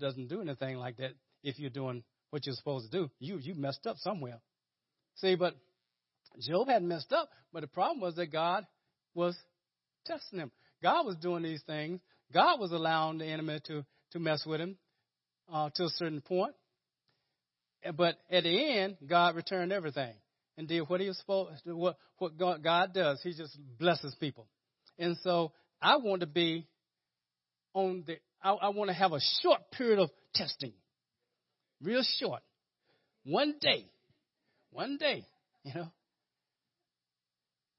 doesn't 0.00 0.28
do 0.28 0.40
anything 0.40 0.76
like 0.76 0.96
that 0.96 1.12
if 1.42 1.58
you're 1.58 1.70
doing 1.70 2.02
what 2.30 2.44
you're 2.46 2.54
supposed 2.54 2.90
to 2.90 2.98
do. 2.98 3.10
You 3.20 3.38
you 3.38 3.54
messed 3.54 3.86
up 3.86 3.96
somewhere. 3.98 4.40
See, 5.20 5.34
but 5.34 5.54
Job 6.40 6.68
hadn't 6.68 6.88
messed 6.88 7.12
up, 7.12 7.28
but 7.52 7.60
the 7.60 7.66
problem 7.68 8.00
was 8.00 8.14
that 8.16 8.32
God 8.32 8.66
was 9.14 9.36
testing 10.06 10.38
him. 10.38 10.50
God 10.82 11.06
was 11.06 11.16
doing 11.16 11.42
these 11.42 11.62
things. 11.66 12.00
God 12.32 12.60
was 12.60 12.72
allowing 12.72 13.18
the 13.18 13.26
enemy 13.26 13.60
to 13.66 13.84
to 14.12 14.18
mess 14.18 14.44
with 14.46 14.60
him 14.60 14.76
uh, 15.52 15.70
to 15.74 15.84
a 15.84 15.90
certain 15.90 16.20
point. 16.20 16.54
But 17.96 18.16
at 18.30 18.42
the 18.42 18.78
end, 18.78 18.96
God 19.06 19.36
returned 19.36 19.72
everything 19.72 20.12
and 20.56 20.66
did 20.66 20.82
what 20.88 21.00
he 21.00 21.08
was 21.08 21.18
supposed 21.18 21.62
to, 21.64 21.76
what, 21.76 21.96
what 22.18 22.36
God 22.36 22.92
does. 22.92 23.20
He 23.22 23.32
just 23.34 23.56
blesses 23.78 24.14
people. 24.18 24.48
And 24.98 25.16
so 25.22 25.52
I 25.80 25.96
want 25.96 26.20
to 26.20 26.26
be 26.26 26.66
on 27.74 28.04
the, 28.06 28.16
I, 28.42 28.52
I 28.52 28.68
want 28.70 28.88
to 28.88 28.94
have 28.94 29.12
a 29.12 29.20
short 29.42 29.60
period 29.72 30.00
of 30.00 30.10
testing. 30.34 30.72
Real 31.80 32.02
short. 32.18 32.42
One 33.24 33.54
day. 33.60 33.86
One 34.70 34.96
day, 34.96 35.24
you 35.64 35.74
know. 35.74 35.88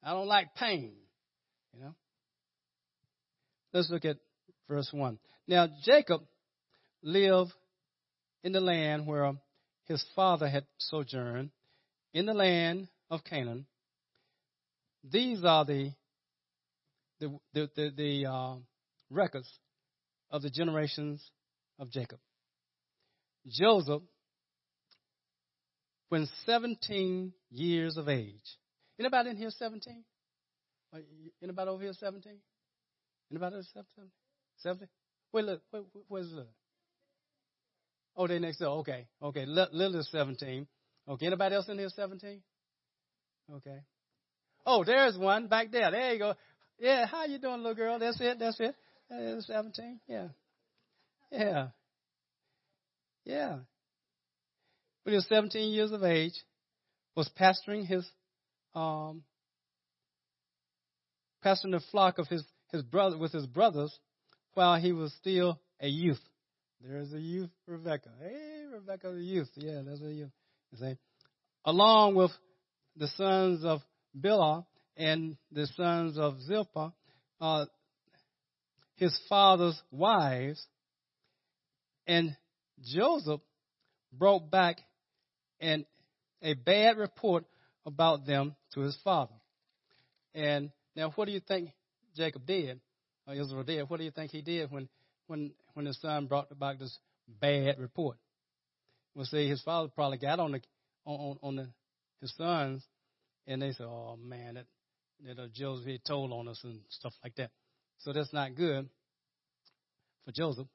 I 0.03 0.11
don't 0.11 0.27
like 0.27 0.55
pain, 0.55 0.93
you 1.73 1.81
know. 1.81 1.95
Let's 3.73 3.89
look 3.89 4.05
at 4.05 4.17
verse 4.67 4.89
1. 4.91 5.19
Now, 5.47 5.67
Jacob 5.83 6.21
lived 7.03 7.51
in 8.43 8.53
the 8.53 8.61
land 8.61 9.05
where 9.05 9.33
his 9.85 10.03
father 10.15 10.47
had 10.47 10.65
sojourned, 10.77 11.51
in 12.13 12.25
the 12.25 12.33
land 12.33 12.87
of 13.09 13.23
Canaan. 13.23 13.65
These 15.03 15.43
are 15.43 15.65
the 15.65 15.91
the 17.19 17.39
the, 17.53 17.69
the, 17.75 17.91
the 17.95 18.29
uh, 18.29 18.55
records 19.09 19.49
of 20.31 20.41
the 20.41 20.49
generations 20.49 21.23
of 21.77 21.89
Jacob. 21.91 22.19
Joseph, 23.47 24.03
when 26.09 26.27
17 26.45 27.33
years 27.51 27.97
of 27.97 28.09
age. 28.09 28.57
Anybody 28.99 29.29
in 29.29 29.37
here 29.37 29.51
17? 29.51 30.03
Anybody 31.41 31.69
over 31.69 31.83
here 31.83 31.93
17? 31.93 32.33
Anybody 33.31 33.55
over 33.55 33.65
17? 33.73 34.11
17? 34.57 34.87
Wait, 35.31 35.45
look, 35.45 35.61
wait, 35.71 35.83
where's 36.07 36.31
look? 36.31 36.49
Oh, 38.15 38.27
they 38.27 38.39
next 38.39 38.57
door. 38.57 38.79
Okay, 38.79 39.07
okay. 39.21 39.45
Lil 39.45 39.95
is 39.95 40.09
17. 40.11 40.67
Okay, 41.07 41.25
anybody 41.25 41.55
else 41.55 41.69
in 41.69 41.77
here 41.77 41.89
17? 41.89 42.41
Okay. 43.55 43.79
Oh, 44.65 44.83
there's 44.83 45.17
one 45.17 45.47
back 45.47 45.71
there. 45.71 45.89
There 45.89 46.13
you 46.13 46.19
go. 46.19 46.33
Yeah, 46.79 47.05
how 47.05 47.25
you 47.25 47.39
doing, 47.39 47.57
little 47.57 47.75
girl? 47.75 47.99
That's 47.99 48.19
it. 48.19 48.39
That's 48.39 48.59
it. 48.59 48.75
That 49.09 49.21
is 49.37 49.47
17. 49.47 50.01
Yeah. 50.07 50.27
Yeah. 51.31 51.67
Yeah. 53.25 53.59
When 55.09 55.13
he 55.13 55.17
was 55.17 55.27
17 55.29 55.73
years 55.73 55.91
of 55.91 56.03
age, 56.03 56.35
was 57.15 57.27
pastoring 57.29 57.83
his 57.83 58.07
um 58.75 59.23
pastoring 61.43 61.71
the 61.71 61.81
flock 61.89 62.19
of 62.19 62.27
his 62.27 62.43
his 62.71 62.83
brother 62.83 63.17
with 63.17 63.31
his 63.31 63.47
brothers 63.47 63.91
while 64.53 64.79
he 64.79 64.91
was 64.91 65.11
still 65.13 65.59
a 65.81 65.87
youth. 65.87 66.21
There's 66.79 67.11
a 67.11 67.19
youth, 67.19 67.49
Rebecca. 67.65 68.09
Hey, 68.21 68.65
Rebecca, 68.71 69.11
the 69.11 69.23
youth. 69.23 69.49
Yeah, 69.55 69.81
that's 69.83 69.99
a 69.99 70.13
youth. 70.13 70.29
You 70.73 70.77
see, 70.77 70.97
along 71.65 72.13
with 72.13 72.31
the 72.95 73.07
sons 73.07 73.65
of 73.65 73.81
Bilhah 74.15 74.63
and 74.95 75.37
the 75.51 75.65
sons 75.75 76.19
of 76.19 76.39
Zilpah, 76.41 76.93
uh, 77.41 77.65
his 78.97 79.19
father's 79.27 79.81
wives, 79.89 80.63
and 82.05 82.37
Joseph 82.83 83.41
brought 84.13 84.51
back 84.51 84.77
an, 85.59 85.85
a 86.41 86.53
bad 86.53 86.97
report 86.97 87.45
about 87.85 88.25
them 88.25 88.55
to 88.73 88.81
his 88.81 88.97
father. 89.03 89.33
And 90.33 90.71
now, 90.95 91.11
what 91.15 91.25
do 91.25 91.31
you 91.31 91.39
think 91.39 91.71
Jacob 92.15 92.45
did, 92.45 92.79
or 93.27 93.33
Israel 93.33 93.63
did? 93.63 93.89
What 93.89 93.97
do 93.97 94.03
you 94.03 94.11
think 94.11 94.31
he 94.31 94.41
did 94.41 94.71
when 94.71 94.89
when 95.27 95.51
when 95.73 95.85
his 95.85 95.99
son 96.01 96.25
brought 96.25 96.57
back 96.59 96.79
this 96.79 96.97
bad 97.39 97.79
report. 97.79 98.17
Well, 99.15 99.25
see, 99.25 99.47
his 99.47 99.61
father 99.61 99.89
probably 99.93 100.17
got 100.17 100.39
on 100.39 100.53
the 100.53 100.61
on 101.05 101.37
on 101.41 101.55
the, 101.55 101.67
his 102.21 102.33
sons, 102.35 102.83
and 103.47 103.61
they 103.61 103.71
said, 103.71 103.85
"Oh 103.85 104.17
man, 104.21 104.55
that 104.55 104.65
that 105.35 105.53
Joseph 105.53 105.87
had 105.87 106.03
told 106.05 106.31
on 106.31 106.47
us 106.47 106.59
and 106.63 106.79
stuff 106.89 107.13
like 107.23 107.35
that." 107.35 107.51
So 107.99 108.13
that's 108.13 108.33
not 108.33 108.55
good 108.55 108.89
for 110.25 110.31
Joseph. 110.31 110.67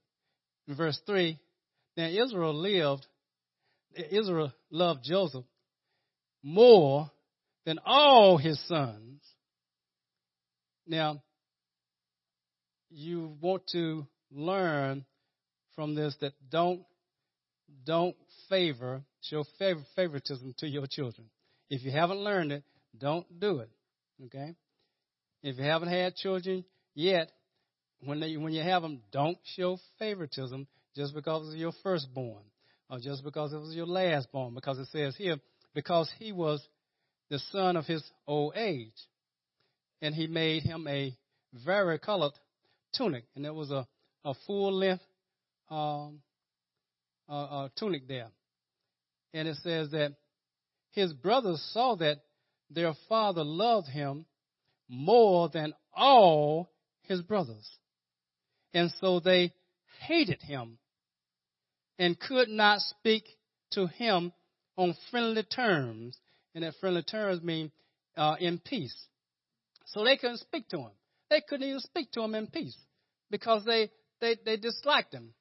In 0.68 0.76
verse 0.76 1.00
three, 1.06 1.38
now 1.96 2.06
Israel 2.06 2.54
lived. 2.54 3.06
Israel 3.96 4.52
loved 4.70 5.04
Joseph 5.04 5.44
more 6.42 7.10
than 7.64 7.78
all 7.84 8.36
his 8.36 8.60
sons. 8.66 9.22
Now, 10.86 11.22
you 12.90 13.36
want 13.40 13.66
to 13.72 14.06
learn 14.30 15.04
from 15.74 15.94
this 15.94 16.14
that 16.20 16.32
don't 16.50 16.84
don't 17.84 18.16
favor 18.48 19.02
show 19.22 19.44
favor, 19.58 19.80
favoritism 19.96 20.54
to 20.58 20.66
your 20.66 20.86
children. 20.88 21.28
If 21.70 21.82
you 21.82 21.90
haven't 21.90 22.18
learned 22.18 22.52
it, 22.52 22.62
don't 22.96 23.40
do 23.40 23.60
it. 23.60 23.70
Okay? 24.26 24.54
If 25.42 25.56
you 25.56 25.64
haven't 25.64 25.88
had 25.88 26.14
children 26.14 26.64
yet, 26.94 27.30
when 28.00 28.20
they, 28.20 28.36
when 28.36 28.52
you 28.52 28.62
have 28.62 28.82
them, 28.82 29.00
don't 29.12 29.38
show 29.56 29.78
favoritism 29.98 30.66
just 30.94 31.14
because 31.14 31.48
it's 31.48 31.56
your 31.56 31.72
firstborn 31.82 32.44
or 32.90 32.98
just 32.98 33.24
because 33.24 33.52
it 33.52 33.58
was 33.58 33.74
your 33.74 33.86
last 33.86 34.30
born, 34.32 34.54
Because 34.54 34.78
it 34.78 34.88
says 34.88 35.16
here, 35.16 35.36
because 35.74 36.10
he 36.18 36.32
was 36.32 36.66
the 37.30 37.38
son 37.50 37.76
of 37.76 37.86
his 37.86 38.02
old 38.26 38.54
age, 38.56 38.92
and 40.02 40.14
he 40.14 40.26
made 40.26 40.62
him 40.62 40.86
a 40.86 41.16
varicolored 41.64 42.34
tunic, 42.94 43.24
and 43.34 43.46
it 43.46 43.54
was 43.54 43.70
a 43.70 43.86
a 44.24 44.34
full 44.46 44.72
length 44.72 45.02
um, 45.70 46.20
uh, 47.28 47.32
uh, 47.32 47.68
tunic 47.78 48.08
there. 48.08 48.28
And 49.32 49.48
it 49.48 49.56
says 49.62 49.90
that 49.90 50.14
his 50.90 51.12
brothers 51.12 51.62
saw 51.72 51.96
that 51.96 52.18
their 52.70 52.94
father 53.08 53.44
loved 53.44 53.88
him 53.88 54.24
more 54.88 55.48
than 55.48 55.74
all 55.94 56.70
his 57.02 57.20
brothers. 57.22 57.68
And 58.72 58.90
so 59.00 59.20
they 59.20 59.52
hated 60.00 60.40
him 60.40 60.78
and 61.98 62.18
could 62.18 62.48
not 62.48 62.80
speak 62.80 63.24
to 63.72 63.86
him 63.86 64.32
on 64.76 64.94
friendly 65.10 65.42
terms. 65.42 66.16
And 66.54 66.64
that 66.64 66.74
friendly 66.80 67.02
terms 67.02 67.42
mean 67.42 67.70
uh, 68.16 68.36
in 68.38 68.58
peace. 68.58 68.94
So 69.86 70.04
they 70.04 70.16
couldn't 70.16 70.38
speak 70.38 70.68
to 70.68 70.78
him. 70.78 70.90
They 71.30 71.42
couldn't 71.48 71.66
even 71.68 71.80
speak 71.80 72.10
to 72.12 72.22
him 72.22 72.34
in 72.34 72.46
peace 72.46 72.76
because 73.30 73.64
they, 73.64 73.90
they, 74.20 74.36
they 74.44 74.56
disliked 74.56 75.12
him. 75.12 75.34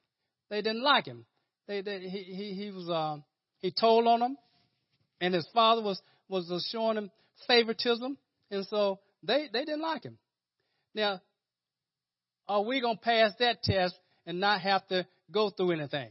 They 0.49 0.61
didn't 0.61 0.83
like 0.83 1.05
him. 1.05 1.25
They, 1.67 1.81
they, 1.81 1.99
he, 1.99 2.23
he, 2.23 2.53
he 2.53 2.71
was 2.71 2.89
uh, 2.89 3.21
he 3.59 3.71
told 3.71 4.05
on 4.07 4.19
them, 4.19 4.37
and 5.21 5.33
his 5.33 5.47
father 5.53 5.81
was 5.81 6.01
was 6.27 6.67
showing 6.71 6.97
him 6.97 7.11
favoritism, 7.47 8.17
and 8.51 8.65
so 8.67 8.99
they 9.23 9.47
they 9.51 9.63
didn't 9.63 9.81
like 9.81 10.03
him. 10.03 10.17
Now, 10.93 11.21
are 12.47 12.63
we 12.63 12.81
gonna 12.81 12.97
pass 12.97 13.31
that 13.39 13.63
test 13.63 13.95
and 14.25 14.39
not 14.39 14.61
have 14.61 14.85
to 14.89 15.07
go 15.31 15.49
through 15.49 15.71
anything? 15.71 16.09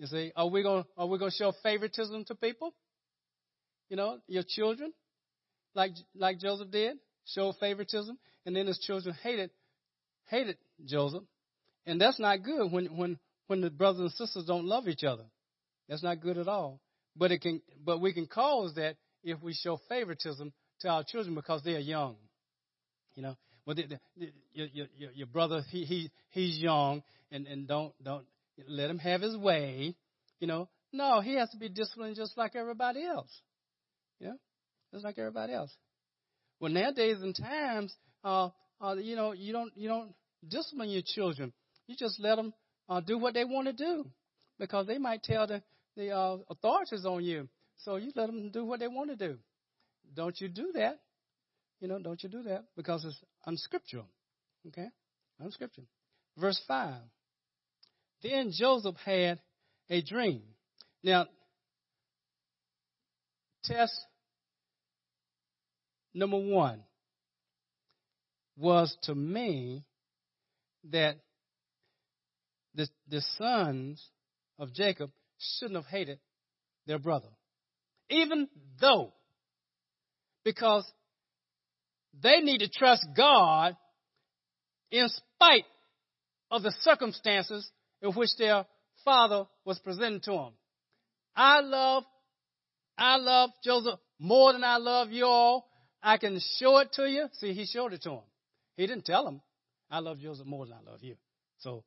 You 0.00 0.06
see, 0.06 0.32
are 0.34 0.48
we 0.48 0.62
gonna 0.62 0.86
are 0.96 1.06
we 1.06 1.18
gonna 1.18 1.30
show 1.30 1.52
favoritism 1.62 2.24
to 2.24 2.34
people? 2.34 2.72
You 3.90 3.98
know, 3.98 4.16
your 4.28 4.44
children, 4.48 4.94
like 5.74 5.90
like 6.14 6.38
Joseph 6.38 6.70
did, 6.70 6.96
show 7.26 7.52
favoritism, 7.60 8.18
and 8.46 8.56
then 8.56 8.66
his 8.66 8.78
children 8.78 9.14
hated 9.22 9.50
hated 10.30 10.56
Joseph, 10.86 11.24
and 11.84 12.00
that's 12.00 12.18
not 12.18 12.42
good 12.42 12.72
when 12.72 12.96
when 12.96 13.18
when 13.48 13.60
the 13.60 13.68
brothers 13.68 14.00
and 14.00 14.10
sisters 14.12 14.46
don't 14.46 14.64
love 14.64 14.88
each 14.88 15.04
other. 15.04 15.24
That's 15.86 16.02
not 16.02 16.22
good 16.22 16.38
at 16.38 16.48
all. 16.48 16.80
But 17.14 17.30
it 17.30 17.42
can 17.42 17.60
but 17.84 18.00
we 18.00 18.14
can 18.14 18.26
cause 18.26 18.72
that 18.76 18.96
if 19.22 19.42
we 19.42 19.52
show 19.52 19.78
favoritism 19.90 20.50
to 20.80 20.88
our 20.88 21.04
children 21.04 21.34
because 21.34 21.62
they 21.62 21.74
are 21.74 21.78
young. 21.78 22.16
You 23.16 23.22
know, 23.24 23.36
well, 23.66 23.76
the, 23.76 23.84
the, 24.16 24.32
your, 24.54 24.66
your, 24.96 25.10
your 25.12 25.26
brother 25.26 25.60
he 25.68 25.84
he 25.84 26.10
he's 26.30 26.56
young 26.56 27.02
and 27.30 27.46
and 27.46 27.68
don't 27.68 27.92
don't 28.02 28.24
let 28.68 28.90
him 28.90 28.98
have 28.98 29.20
his 29.20 29.36
way. 29.36 29.94
You 30.40 30.46
know, 30.46 30.68
no, 30.92 31.20
he 31.20 31.34
has 31.34 31.50
to 31.50 31.56
be 31.56 31.68
disciplined 31.68 32.16
just 32.16 32.36
like 32.36 32.56
everybody 32.56 33.04
else. 33.04 33.30
You 34.18 34.28
know, 34.28 34.36
just 34.92 35.04
like 35.04 35.18
everybody 35.18 35.52
else. 35.52 35.74
Well, 36.58 36.72
nowadays 36.72 37.18
and 37.22 37.34
times, 37.34 37.94
uh, 38.24 38.50
uh, 38.80 38.94
you 38.96 39.16
know, 39.16 39.32
you 39.32 39.52
don't 39.52 39.72
you 39.76 39.88
don't 39.88 40.14
discipline 40.46 40.90
your 40.90 41.02
children. 41.04 41.52
You 41.86 41.96
just 41.98 42.20
let 42.20 42.36
them 42.36 42.52
uh, 42.88 43.00
do 43.00 43.18
what 43.18 43.34
they 43.34 43.44
want 43.44 43.66
to 43.66 43.72
do 43.72 44.06
because 44.58 44.86
they 44.86 44.98
might 44.98 45.22
tell 45.22 45.46
the 45.46 45.62
the 45.96 46.10
uh, 46.10 46.38
authorities 46.48 47.04
on 47.04 47.24
you. 47.24 47.48
So 47.78 47.96
you 47.96 48.12
let 48.14 48.26
them 48.26 48.50
do 48.50 48.64
what 48.64 48.80
they 48.80 48.88
want 48.88 49.10
to 49.10 49.16
do. 49.16 49.38
Don't 50.14 50.38
you 50.40 50.48
do 50.48 50.72
that? 50.74 51.00
You 51.80 51.88
know, 51.88 51.98
don't 51.98 52.22
you 52.22 52.28
do 52.28 52.42
that 52.42 52.64
because 52.76 53.04
it's 53.04 53.18
unscriptural. 53.46 54.06
Okay, 54.68 54.88
unscriptural. 55.40 55.86
Verse 56.36 56.60
five. 56.68 57.00
Then 58.22 58.52
Joseph 58.52 58.96
had 59.04 59.40
a 59.88 60.02
dream. 60.02 60.42
Now, 61.02 61.26
test 63.64 63.94
number 66.12 66.38
one 66.38 66.82
was 68.56 68.94
to 69.04 69.14
me 69.14 69.84
that 70.90 71.16
the, 72.74 72.88
the 73.08 73.22
sons 73.38 74.06
of 74.58 74.74
Jacob 74.74 75.10
shouldn't 75.38 75.76
have 75.76 75.86
hated 75.86 76.18
their 76.86 76.98
brother. 76.98 77.28
Even 78.10 78.48
though, 78.80 79.12
because 80.44 80.90
they 82.22 82.40
need 82.40 82.58
to 82.58 82.68
trust 82.68 83.06
God 83.16 83.76
in 84.90 85.08
spite 85.08 85.64
of 86.50 86.62
the 86.62 86.74
circumstances 86.80 87.70
in 88.02 88.12
which 88.12 88.30
their 88.38 88.64
father 89.04 89.46
was 89.64 89.78
presented 89.78 90.22
to 90.24 90.32
them. 90.32 90.52
I 91.34 91.60
love, 91.60 92.04
I 92.98 93.16
love 93.16 93.50
Joseph 93.64 93.98
more 94.18 94.52
than 94.52 94.64
I 94.64 94.76
love 94.76 95.10
you 95.10 95.24
all. 95.24 95.68
I 96.02 96.16
can 96.18 96.40
show 96.58 96.78
it 96.78 96.92
to 96.94 97.08
you. 97.08 97.26
See, 97.34 97.52
he 97.52 97.66
showed 97.66 97.92
it 97.92 98.02
to 98.02 98.10
him. 98.10 98.22
He 98.76 98.86
didn't 98.86 99.04
tell 99.04 99.26
him, 99.26 99.40
I 99.90 99.98
love 99.98 100.18
Joseph 100.18 100.46
more 100.46 100.66
than 100.66 100.74
I 100.74 100.90
love 100.90 101.02
you. 101.02 101.16
So 101.58 101.84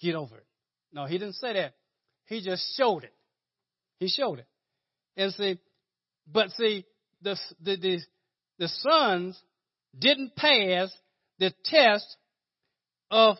get 0.00 0.14
over 0.14 0.36
it. 0.36 0.46
No, 0.92 1.04
he 1.04 1.18
didn't 1.18 1.34
say 1.34 1.52
that. 1.54 1.74
He 2.26 2.42
just 2.42 2.76
showed 2.76 3.04
it. 3.04 3.12
He 3.98 4.08
showed 4.08 4.38
it. 4.38 4.46
And 5.16 5.32
see, 5.34 5.58
but 6.30 6.50
see, 6.52 6.84
the, 7.22 7.36
the, 7.62 7.76
the, 7.76 8.00
the 8.58 8.68
sons 8.68 9.40
didn't 9.98 10.36
pass 10.36 10.90
the 11.38 11.52
test 11.64 12.16
of 13.10 13.36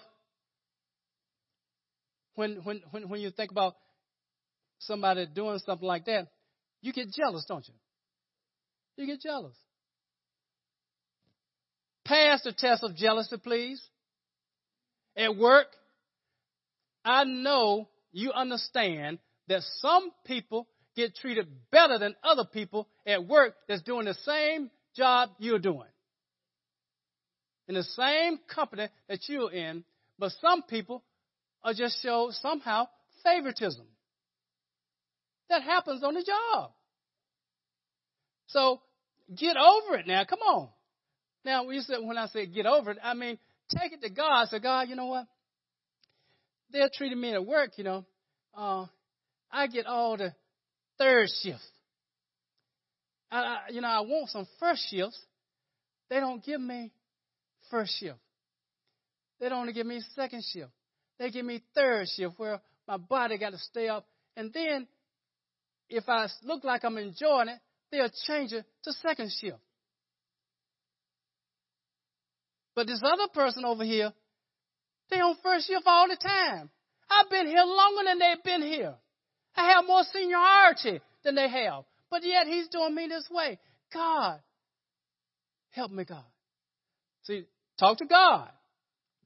when, 2.37 2.57
when, 2.63 2.83
when, 2.91 3.09
when 3.09 3.21
you 3.21 3.31
think 3.31 3.51
about 3.51 3.75
somebody 4.79 5.27
doing 5.27 5.59
something 5.67 5.87
like 5.87 6.05
that, 6.05 6.29
you 6.83 6.93
get 6.93 7.11
jealous, 7.13 7.45
don't 7.47 7.67
you? 7.67 7.75
You 8.97 9.07
get 9.07 9.21
jealous. 9.21 9.57
Pass 12.05 12.43
the 12.45 12.53
test 12.53 12.85
of 12.85 12.95
jealousy, 12.95 13.37
please. 13.39 13.83
At 15.17 15.37
work, 15.37 15.67
I 17.05 17.25
know 17.25 17.89
you 18.13 18.33
understand 18.33 19.19
that 19.49 19.63
some 19.81 20.11
people 20.25 20.69
get 20.95 21.17
treated 21.17 21.49
better 21.71 21.99
than 21.99 22.15
other 22.23 22.45
people 22.45 22.89
at 23.07 23.27
work 23.27 23.55
that's 23.69 23.83
doing 23.83 24.07
the 24.07 24.15
same 24.25 24.71
job 24.95 25.31
you're 25.39 25.59
doing. 25.59 25.89
In 27.69 27.75
the 27.75 27.83
same 27.83 28.39
company 28.55 28.89
that 29.09 29.19
you're 29.29 29.53
in, 29.53 29.85
but 30.19 30.33
some 30.41 30.63
people 30.63 31.03
are 31.67 31.75
just 31.75 32.01
show 32.01 32.31
somehow 32.31 32.87
favoritism. 33.25 33.85
That 35.51 35.63
happens 35.63 36.03
on 36.05 36.15
the 36.15 36.23
job. 36.23 36.71
So 38.47 38.81
get 39.37 39.57
over 39.57 39.97
it 39.97 40.07
now. 40.07 40.25
Come 40.25 40.39
on. 40.39 40.69
Now, 41.45 41.65
when 41.67 42.19
I 42.19 42.27
say 42.29 42.47
get 42.47 42.67
over 42.67 42.93
it, 42.93 42.99
I 43.03 43.15
mean 43.15 43.39
take 43.77 43.93
it 43.93 44.01
to 44.03 44.11
God. 44.11 44.47
Say, 44.49 44.61
God, 44.61 44.89
you 44.89 44.95
know 44.95 45.07
what? 45.07 45.27
They're 46.71 46.91
treating 46.93 47.21
me 47.21 47.35
at 47.35 47.45
work, 47.45 47.73
you 47.77 47.85
know. 47.85 48.05
Uh, 48.57 48.87
I 49.51 49.67
get 49.67 49.87
all 49.87 50.17
the 50.17 50.33
third 50.99 51.29
shift. 51.43 51.61
I, 53.31 53.39
I, 53.39 53.59
you 53.71 53.81
know, 53.81 53.89
I 53.89 54.01
want 54.01 54.31
some 54.31 54.47
first 54.61 54.89
shifts. 54.89 55.21
They 56.11 56.21
don't 56.21 56.45
give 56.45 56.61
me 56.61 56.93
first 57.71 57.99
shift. 57.99 58.19
They 59.41 59.49
don't 59.49 59.73
give 59.73 59.87
me 59.87 60.01
second 60.15 60.45
shift. 60.53 60.71
They 61.19 61.31
give 61.31 61.45
me 61.45 61.63
third 61.75 62.07
shift 62.09 62.39
where 62.39 62.61
my 62.87 62.97
body 62.97 63.39
got 63.39 63.51
to 63.51 63.59
stay 63.59 63.89
up. 63.89 64.07
And 64.37 64.53
then 64.53 64.87
if 65.89 66.05
I 66.09 66.27
look 66.43 66.65
like 66.65 66.85
I'm 66.85 66.99
enjoying 66.99 67.49
it, 67.49 67.59
they'll 67.91 68.11
change 68.27 68.53
it 68.53 68.65
to 68.85 68.93
second 68.93 69.33
shift. 69.41 69.59
But 72.75 72.87
this 72.87 73.03
other 73.03 73.29
person 73.33 73.65
over 73.65 73.85
here, 73.85 74.13
they 75.11 75.17
on 75.17 75.37
first 75.43 75.67
shift 75.67 75.85
all 75.87 76.09
the 76.09 76.17
time. 76.17 76.69
I've 77.09 77.31
been 77.31 77.47
here 77.47 77.63
longer 77.65 78.03
than 78.05 78.19
they've 78.19 78.45
been 78.45 78.63
here. 78.63 78.95
I 79.57 79.73
have 79.73 79.87
more 79.87 80.03
seniority 80.13 81.01
than 81.25 81.37
they 81.37 81.49
have. 81.49 81.85
But 82.11 82.25
yet 82.25 82.47
he's 82.47 82.69
doing 82.69 82.95
me 82.95 83.09
this 83.09 83.27
way. 83.31 83.59
God, 83.95 84.41
help 85.71 85.91
me, 85.91 86.05
God. 86.05 86.25
See, 87.23 87.45
talk 87.79 87.99
to 87.99 88.05
God. 88.05 88.51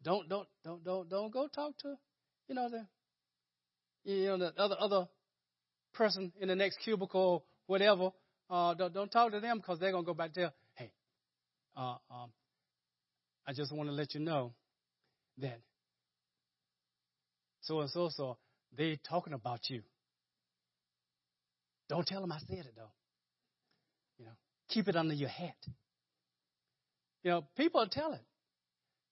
Don't 0.03 0.29
don't 0.29 0.49
don't 0.65 0.83
don't 0.83 1.09
don't 1.09 1.31
go 1.33 1.47
talk 1.49 1.77
to, 1.79 1.95
you 2.49 2.55
know, 2.55 2.69
the 2.71 2.87
you 4.05 4.27
know 4.27 4.39
the 4.39 4.53
other 4.57 4.77
other 4.79 5.09
person 5.93 6.33
in 6.41 6.49
the 6.49 6.57
next 6.57 6.79
cubicle 6.83 7.21
or 7.21 7.43
whatever. 7.67 8.11
Uh, 8.49 8.75
don't, 8.75 8.93
don't 8.93 9.13
talk 9.13 9.31
to 9.33 9.41
them 9.41 9.59
because 9.59 9.79
they're 9.79 9.93
gonna 9.93 10.05
go 10.05 10.15
back 10.15 10.33
there. 10.35 10.53
Hey, 10.75 10.91
uh, 11.77 11.97
um, 12.11 12.33
I 13.47 13.53
just 13.53 13.73
want 13.73 13.89
to 13.89 13.95
let 13.95 14.15
you 14.15 14.21
know 14.21 14.55
that 15.39 15.61
so 17.61 17.81
and 17.81 17.91
so 17.91 18.09
so 18.09 18.39
they 18.77 18.99
talking 19.09 19.35
about 19.35 19.61
you. 19.69 19.83
Don't 21.89 22.07
tell 22.07 22.21
them 22.21 22.33
I 22.33 22.39
said 22.39 22.61
it 22.61 22.73
though. 22.75 22.93
You 24.19 24.25
know, 24.27 24.33
keep 24.69 24.89
it 24.89 24.97
under 24.97 25.15
your 25.15 25.29
hat. 25.29 25.57
You 27.23 27.33
know, 27.33 27.45
people 27.57 27.81
are 27.81 27.89
telling. 27.91 28.21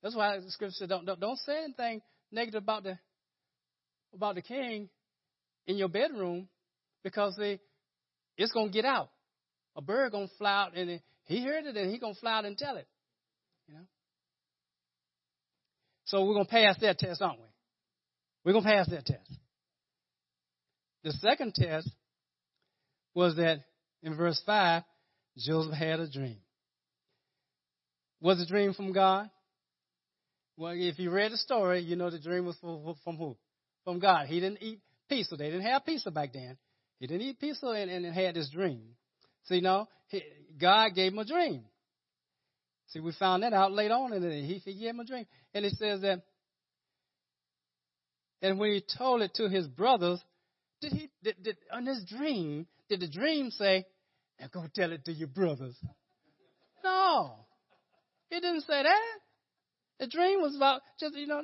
That's 0.03 0.15
why 0.15 0.39
the 0.39 0.51
scripture 0.51 0.75
said 0.75 0.89
don't, 0.89 1.05
don't 1.05 1.21
don't 1.21 1.39
say 1.39 1.65
anything 1.65 2.01
negative 2.31 2.63
about 2.63 2.85
the 2.85 2.99
about 4.15 4.35
the 4.35 4.43
king 4.43 4.89
in 5.67 5.77
your 5.77 5.89
bedroom 5.89 6.49
because 7.05 7.37
they, 7.39 7.61
it's 8.37 8.53
gonna 8.53 8.71
get 8.71 8.85
out. 8.85 9.11
A 9.77 9.83
bird 9.83 10.13
gonna 10.13 10.29
fly 10.39 10.63
out 10.63 10.77
and 10.77 11.01
he 11.25 11.45
heard 11.45 11.67
it 11.67 11.77
and 11.77 11.91
he 11.91 11.99
gonna 11.99 12.15
fly 12.15 12.39
out 12.39 12.45
and 12.45 12.57
tell 12.57 12.77
it. 12.77 12.87
You 13.69 13.75
know. 13.75 13.81
So 16.07 16.25
we're 16.25 16.35
gonna 16.35 16.47
pass 16.47 16.77
that 16.81 16.99
test, 16.99 17.23
aren't 17.23 17.39
we? 17.39 17.47
We're 18.45 18.53
gonna 18.55 18.65
pass 18.65 18.89
that 18.89 19.05
test. 19.05 19.31
The 21.05 21.13
second 21.13 21.55
test 21.55 21.89
was 23.15 23.37
that 23.37 23.59
in 24.03 24.17
verse 24.17 24.41
5, 24.45 24.83
Joseph 25.37 25.75
had 25.75 26.01
a 26.01 26.11
dream. 26.11 26.39
Was 28.21 28.41
a 28.41 28.47
dream 28.47 28.75
from 28.75 28.93
God? 28.93 29.31
Well, 30.59 30.73
if 30.75 30.99
you 30.99 31.11
read 31.11 31.31
the 31.31 31.37
story, 31.37 31.83
you 31.83 31.95
know 31.95 32.11
the 32.11 32.19
dream 32.19 32.45
was 32.45 32.57
from, 32.59 33.17
who? 33.17 33.37
From 33.85 34.01
God. 34.01 34.27
He 34.27 34.41
didn't 34.41 34.61
eat 34.61 34.81
pizza. 35.09 35.37
They 35.37 35.47
didn't 35.47 35.63
have 35.63 35.87
pizza 35.87 36.11
back 36.11 36.33
then. 36.33 36.59
He 36.99 37.07
didn't 37.07 37.23
eat 37.23 37.39
pizza 37.39 37.69
and, 37.69 37.89
and 37.89 38.13
had 38.13 38.35
this 38.35 38.51
dream. 38.51 38.83
See, 39.45 39.61
no, 39.61 39.87
he, 40.09 40.21
God 40.61 40.97
gave 40.97 41.13
him 41.13 41.21
a 41.21 41.25
dream. 41.25 41.63
See, 42.89 42.99
we 42.99 43.13
found 43.13 43.45
that 43.45 43.53
out 43.53 43.71
later 43.71 43.95
on, 43.95 44.13
and 44.13 44.25
he, 44.25 44.55
he 44.65 44.75
gave 44.75 44.91
him 44.91 44.99
a 44.99 45.05
dream. 45.05 45.27
And 45.55 45.65
it 45.65 45.75
says 45.75 46.01
that, 46.01 46.23
and 48.43 48.59
when 48.59 48.73
he 48.73 48.85
told 48.99 49.23
it 49.23 49.35
to 49.35 49.49
his 49.49 49.69
brothers, 49.69 50.21
did 50.81 50.93
he, 50.93 51.09
did, 51.23 51.37
did, 51.41 51.57
on 51.73 51.87
his 51.87 52.05
dream, 52.05 52.67
did 52.89 52.99
the 52.99 53.09
dream 53.09 53.53
say, 53.53 53.85
now 54.41 54.49
go 54.53 54.65
tell 54.75 54.91
it 54.91 55.05
to 55.05 55.13
your 55.13 55.29
brothers? 55.29 55.77
No. 56.83 57.47
It 58.33 58.41
didn't 58.41 58.63
say 58.63 58.83
that. 58.83 59.19
The 59.99 60.07
dream 60.07 60.41
was 60.41 60.55
about 60.57 60.83
just, 61.01 61.17
you 61.17 61.27
know, 61.27 61.43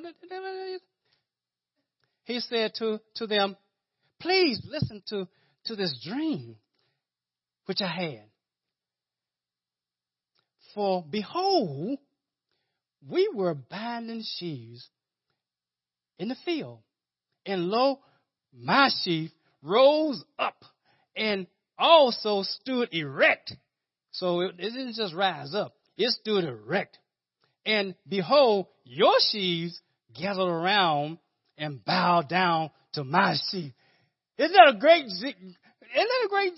he 2.23 2.39
said 2.39 2.73
to, 2.75 2.99
to 3.15 3.27
them, 3.27 3.55
please 4.19 4.61
listen 4.65 5.03
to, 5.09 5.27
to 5.65 5.75
this 5.75 5.95
dream 6.03 6.55
which 7.65 7.81
I 7.81 7.87
had. 7.87 8.23
For 10.73 11.05
behold, 11.09 11.99
we 13.07 13.29
were 13.33 13.53
binding 13.53 14.23
sheaves 14.37 14.87
in 16.17 16.27
the 16.29 16.35
field, 16.43 16.79
and 17.45 17.69
lo, 17.69 17.99
my 18.53 18.89
sheaf 19.03 19.31
rose 19.61 20.23
up 20.39 20.63
and 21.15 21.47
also 21.77 22.43
stood 22.43 22.93
erect. 22.93 23.53
So 24.11 24.41
it, 24.41 24.55
it 24.57 24.71
didn't 24.71 24.95
just 24.95 25.13
rise 25.13 25.53
up, 25.53 25.75
it 25.97 26.09
stood 26.11 26.43
erect. 26.45 26.97
And 27.65 27.95
behold, 28.07 28.67
your 28.83 29.13
sheaves 29.31 29.79
gathered 30.13 30.49
around 30.49 31.17
and 31.57 31.83
bowed 31.83 32.29
down 32.29 32.71
to 32.93 33.03
my 33.03 33.35
sheaf. 33.49 33.73
Isn't 34.37 34.53
that 34.53 34.75
a 34.75 34.79
great, 34.79 35.05
isn't 35.05 35.45
that 35.93 36.25
a 36.25 36.29
great 36.29 36.53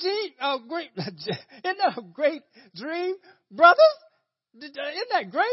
dream? 0.00 0.30
Uh, 0.40 0.58
great, 0.68 0.90
isn't 0.96 1.78
that 1.78 1.98
a 1.98 2.02
great 2.02 2.42
dream, 2.74 3.14
brothers? 3.50 3.78
Isn't 4.56 4.74
that 4.74 5.30
great? 5.30 5.46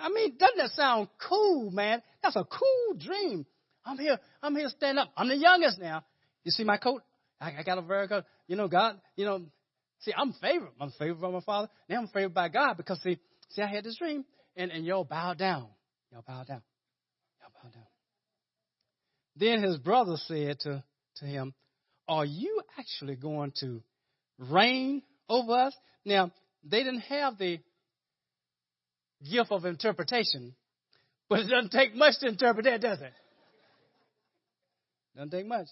I 0.00 0.08
mean, 0.08 0.36
doesn't 0.38 0.56
that 0.58 0.70
sound 0.70 1.08
cool, 1.28 1.70
man? 1.70 2.02
That's 2.22 2.36
a 2.36 2.44
cool 2.44 2.98
dream. 2.98 3.46
I'm 3.84 3.98
here. 3.98 4.18
I'm 4.42 4.56
here 4.56 4.68
stand 4.68 4.98
up. 4.98 5.12
I'm 5.16 5.28
the 5.28 5.36
youngest 5.36 5.78
now. 5.78 6.02
You 6.44 6.50
see 6.50 6.64
my 6.64 6.76
coat? 6.76 7.02
I, 7.40 7.52
I 7.58 7.62
got 7.62 7.78
a 7.78 7.82
very 7.82 8.08
good. 8.08 8.24
You 8.48 8.56
know, 8.56 8.68
God. 8.68 9.00
You 9.16 9.26
know, 9.26 9.42
see, 10.00 10.12
I'm 10.16 10.32
favored. 10.34 10.70
I'm 10.80 10.92
favored 10.98 11.20
by 11.20 11.30
my 11.30 11.40
father. 11.40 11.68
Now 11.88 12.00
I'm 12.00 12.08
favored 12.08 12.34
by 12.34 12.48
God 12.48 12.76
because 12.76 13.00
see, 13.02 13.18
see, 13.50 13.62
I 13.62 13.66
had 13.66 13.84
this 13.84 13.96
dream, 13.98 14.24
and 14.56 14.70
and 14.70 14.84
y'all 14.84 15.04
bow 15.04 15.34
down. 15.34 15.68
Y'all 16.12 16.24
bow 16.26 16.44
down. 16.44 16.62
Y'all 17.40 17.50
bow 17.62 17.70
down. 17.70 17.86
Then 19.36 19.62
his 19.62 19.78
brother 19.78 20.16
said 20.16 20.60
to 20.60 20.82
to 21.16 21.24
him, 21.24 21.54
"Are 22.08 22.24
you 22.24 22.62
actually 22.78 23.16
going 23.16 23.52
to 23.60 23.82
reign 24.38 25.02
over 25.28 25.52
us?" 25.52 25.74
Now 26.04 26.32
they 26.64 26.82
didn't 26.82 27.00
have 27.00 27.38
the 27.38 27.58
gift 29.30 29.50
of 29.50 29.64
interpretation, 29.64 30.54
but 31.28 31.40
it 31.40 31.48
doesn't 31.48 31.70
take 31.70 31.94
much 31.94 32.14
to 32.20 32.28
interpret 32.28 32.64
that, 32.64 32.80
does 32.80 33.00
it? 33.00 33.12
Doesn't 35.14 35.30
take 35.30 35.46
much. 35.46 35.66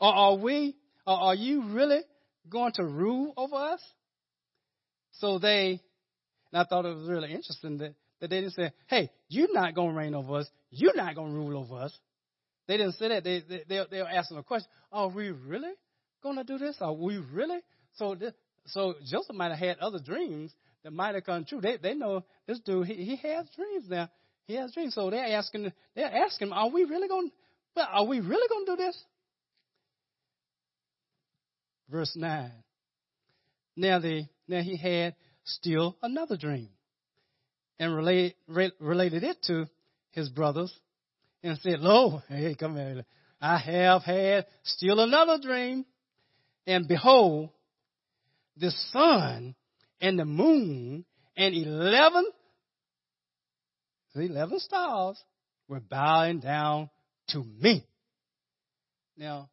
Or 0.00 0.14
are 0.14 0.34
we, 0.36 0.76
or 1.06 1.14
are 1.14 1.34
you 1.34 1.62
really 1.74 2.00
going 2.48 2.72
to 2.76 2.84
rule 2.84 3.34
over 3.36 3.56
us? 3.56 3.80
So 5.12 5.38
they, 5.38 5.80
and 6.52 6.60
I 6.60 6.64
thought 6.64 6.86
it 6.86 6.96
was 6.96 7.08
really 7.08 7.32
interesting 7.32 7.78
that, 7.78 7.94
that 8.20 8.30
they 8.30 8.40
didn't 8.40 8.54
say, 8.54 8.72
hey, 8.88 9.10
you're 9.28 9.52
not 9.52 9.74
going 9.74 9.90
to 9.90 9.96
reign 9.96 10.14
over 10.14 10.36
us. 10.36 10.50
You're 10.70 10.96
not 10.96 11.14
going 11.14 11.32
to 11.32 11.36
rule 11.36 11.58
over 11.58 11.82
us. 11.82 11.96
They 12.68 12.76
didn't 12.76 12.94
say 12.94 13.08
that. 13.08 13.24
They, 13.24 13.42
they, 13.48 13.62
they, 13.68 13.84
they 13.90 13.98
were 13.98 14.08
asking 14.08 14.38
a 14.38 14.42
question. 14.42 14.68
Are 14.92 15.08
we 15.08 15.30
really 15.30 15.72
going 16.22 16.36
to 16.36 16.44
do 16.44 16.58
this? 16.58 16.76
Are 16.80 16.92
we 16.92 17.18
really? 17.18 17.58
So, 17.96 18.14
this, 18.14 18.32
so 18.66 18.94
Joseph 19.04 19.34
might 19.34 19.50
have 19.50 19.58
had 19.58 19.78
other 19.78 19.98
dreams 19.98 20.52
that 20.84 20.92
might 20.92 21.14
have 21.14 21.24
come 21.24 21.44
true. 21.44 21.60
They, 21.60 21.76
they 21.76 21.94
know 21.94 22.24
this 22.46 22.60
dude, 22.60 22.86
he, 22.86 22.94
he 22.94 23.16
has 23.16 23.46
dreams 23.56 23.86
now. 23.88 24.08
He 24.46 24.54
has 24.54 24.72
dreams. 24.72 24.94
So 24.94 25.10
they're 25.10 25.36
asking, 25.36 25.72
they're 25.94 26.12
asking, 26.12 26.52
are 26.52 26.68
we 26.70 26.84
really 26.84 27.08
going, 27.08 27.30
but 27.74 27.88
are 27.92 28.04
we 28.04 28.20
really 28.20 28.48
going 28.48 28.66
to 28.66 28.72
do 28.72 28.76
this? 28.76 29.02
Verse 31.88 32.12
9. 32.14 32.50
Now 33.76 33.98
the, 33.98 34.26
now 34.48 34.62
he 34.62 34.76
had 34.76 35.14
still 35.44 35.96
another 36.02 36.36
dream 36.36 36.68
and 37.78 37.94
relate, 37.94 38.36
re, 38.46 38.72
related 38.80 39.24
it 39.24 39.42
to 39.44 39.66
his 40.10 40.28
brothers 40.28 40.72
and 41.42 41.58
said, 41.58 41.80
Lo, 41.80 42.22
hey, 42.28 42.54
come 42.58 42.76
here. 42.76 43.04
I 43.40 43.58
have 43.58 44.02
had 44.02 44.46
still 44.64 45.00
another 45.00 45.38
dream. 45.40 45.86
And 46.66 46.86
behold, 46.86 47.50
the 48.56 48.70
sun 48.92 49.54
and 50.00 50.18
the 50.18 50.26
moon 50.26 51.06
and 51.36 51.54
eleven 51.54 52.26
11 54.14 54.58
stars 54.60 55.22
were 55.68 55.80
bowing 55.80 56.40
down 56.40 56.90
to 57.28 57.44
me. 57.44 57.86
Now, 59.16 59.50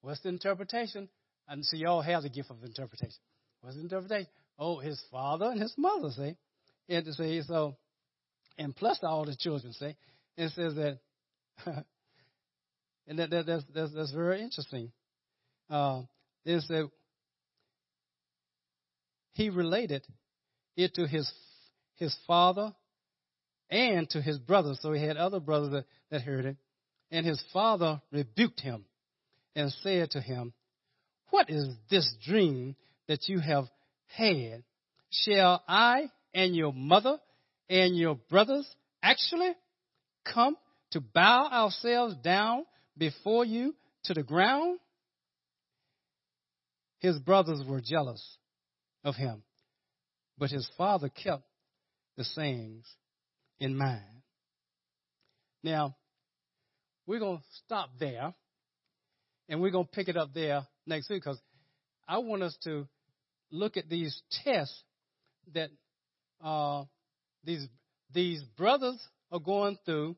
what's 0.00 0.20
the 0.20 0.30
interpretation? 0.30 1.08
And 1.48 1.64
so 1.64 1.76
y'all 1.76 2.02
have 2.02 2.22
the 2.22 2.28
gift 2.28 2.50
of 2.50 2.62
interpretation. 2.64 3.18
What's 3.60 3.76
interpretation? 3.76 4.28
Oh, 4.58 4.78
his 4.78 5.00
father 5.10 5.46
and 5.46 5.60
his 5.60 5.74
mother, 5.76 6.10
say. 6.10 6.36
And 6.88 7.14
say 7.14 7.42
so, 7.42 7.76
and 8.58 8.74
plus 8.74 8.98
all 9.02 9.24
the 9.24 9.36
children, 9.36 9.72
say. 9.72 9.96
It 10.36 10.50
says 10.52 10.74
that, 10.74 10.98
and 13.06 13.18
that, 13.18 13.30
that, 13.30 13.46
that's, 13.46 13.64
that's, 13.74 13.92
that's 13.92 14.12
very 14.12 14.42
interesting. 14.42 14.92
Uh, 15.68 16.02
it 16.44 16.62
said, 16.62 16.84
he 19.32 19.50
related 19.50 20.06
it 20.76 20.94
to 20.94 21.06
his, 21.06 21.30
his 21.96 22.16
father 22.26 22.74
and 23.68 24.08
to 24.10 24.22
his 24.22 24.38
brothers. 24.38 24.78
So 24.80 24.92
he 24.92 25.02
had 25.02 25.16
other 25.16 25.40
brothers 25.40 25.72
that, 25.72 25.84
that 26.10 26.22
heard 26.22 26.44
it. 26.44 26.56
And 27.10 27.26
his 27.26 27.42
father 27.52 28.00
rebuked 28.12 28.60
him 28.60 28.84
and 29.54 29.72
said 29.82 30.12
to 30.12 30.20
him, 30.20 30.52
What 31.30 31.50
is 31.50 31.68
this 31.90 32.14
dream 32.24 32.76
that 33.08 33.28
you 33.28 33.38
have 33.40 33.64
had? 34.06 34.62
Shall 35.10 35.62
I 35.68 36.10
and 36.34 36.54
your 36.54 36.72
mother 36.72 37.18
and 37.68 37.96
your 37.96 38.14
brothers 38.14 38.66
actually 39.02 39.52
come 40.24 40.56
to 40.92 41.00
bow 41.00 41.48
ourselves 41.50 42.14
down 42.22 42.64
before 42.96 43.44
you 43.44 43.74
to 44.04 44.14
the 44.14 44.22
ground? 44.22 44.78
His 46.98 47.18
brothers 47.18 47.62
were 47.66 47.80
jealous 47.80 48.22
of 49.04 49.14
him, 49.16 49.42
but 50.38 50.50
his 50.50 50.68
father 50.76 51.08
kept 51.08 51.44
the 52.16 52.24
sayings 52.24 52.86
in 53.60 53.76
mind. 53.76 54.02
Now, 55.62 55.96
we're 57.06 57.18
going 57.18 57.38
to 57.38 57.44
stop 57.64 57.90
there 57.98 58.34
and 59.48 59.60
we're 59.60 59.70
going 59.70 59.86
to 59.86 59.90
pick 59.90 60.08
it 60.08 60.16
up 60.16 60.32
there 60.34 60.66
next 60.86 61.10
week 61.10 61.22
because 61.22 61.40
I 62.08 62.18
want 62.18 62.42
us 62.42 62.56
to 62.64 62.86
look 63.50 63.76
at 63.76 63.88
these 63.88 64.20
tests 64.44 64.82
that 65.54 65.70
uh, 66.42 66.84
these 67.44 67.66
these 68.12 68.42
brothers 68.56 69.00
are 69.32 69.40
going 69.40 69.78
through, 69.84 70.16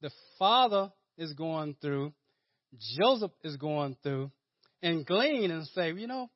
the 0.00 0.10
father 0.38 0.92
is 1.16 1.32
going 1.32 1.76
through, 1.80 2.12
Joseph 2.98 3.32
is 3.42 3.56
going 3.56 3.96
through, 4.02 4.30
and 4.82 5.06
glean 5.06 5.50
and 5.50 5.66
say, 5.68 5.92
you 5.92 6.06
know, 6.06 6.30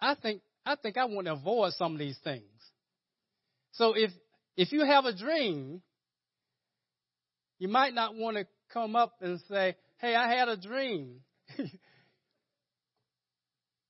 I 0.00 0.14
think 0.14 0.42
I 0.64 0.76
think 0.76 0.96
I 0.96 1.04
want 1.04 1.26
to 1.26 1.34
avoid 1.34 1.72
some 1.74 1.92
of 1.92 1.98
these 1.98 2.18
things. 2.24 2.42
So 3.72 3.94
if 3.94 4.10
if 4.56 4.72
you 4.72 4.84
have 4.84 5.04
a 5.04 5.14
dream, 5.16 5.82
you 7.58 7.68
might 7.68 7.94
not 7.94 8.14
want 8.14 8.36
to 8.36 8.46
come 8.72 8.96
up 8.96 9.14
and 9.20 9.40
say, 9.48 9.76
Hey, 9.98 10.14
I 10.14 10.28
had 10.34 10.48
a 10.48 10.56
dream. 10.56 11.20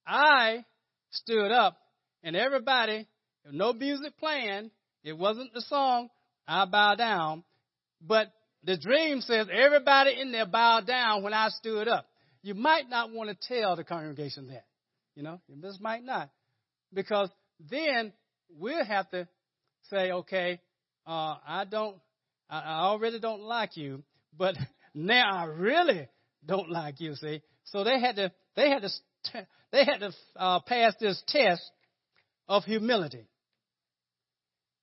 I 0.07 0.65
stood 1.11 1.51
up 1.51 1.77
and 2.23 2.37
everybody, 2.37 3.07
no 3.51 3.73
music 3.73 4.19
playing, 4.19 4.71
it 5.05 5.17
wasn't 5.17 5.53
the 5.55 5.63
song, 5.63 6.09
I 6.47 6.65
bow 6.65 6.95
down, 6.95 7.45
but 8.01 8.33
the 8.65 8.77
dream 8.77 9.21
says 9.21 9.47
everybody 9.53 10.21
in 10.21 10.33
there 10.33 10.47
bowed 10.47 10.87
down 10.87 11.23
when 11.23 11.33
I 11.33 11.49
stood 11.51 11.89
up. 11.89 12.07
You 12.43 12.55
might 12.55 12.89
not 12.89 13.13
want 13.13 13.31
to 13.31 13.61
tell 13.61 13.77
the 13.77 13.85
congregation 13.85 14.49
that. 14.49 14.65
You 15.15 15.23
know, 15.23 15.41
this 15.49 15.79
might 15.81 16.05
not. 16.05 16.31
Because 16.93 17.31
then 17.71 18.13
we'll 18.51 18.85
have 18.85 19.11
to 19.11 19.27
say, 19.91 20.13
okay, 20.13 20.61
uh, 21.07 21.37
I 21.47 21.65
don't, 21.69 21.97
I, 22.51 22.61
I 22.61 22.79
already 22.83 23.19
don't 23.19 23.43
like 23.43 23.77
you, 23.77 24.03
but 24.37 24.57
now 24.95 25.31
I 25.33 25.45
really 25.45 26.09
don't 26.45 26.71
like 26.71 27.01
you. 27.01 27.15
See, 27.15 27.43
so 27.65 27.85
they 27.85 28.01
had 28.01 28.17
to, 28.17 28.33
they 28.57 28.69
had 28.69 28.83
to, 28.83 28.91
they 29.73 29.85
had 29.85 29.99
to 29.99 30.13
uh, 30.37 30.61
pass 30.61 30.95
this 31.01 31.23
test 31.27 31.63
of 32.49 32.65
humility. 32.65 33.27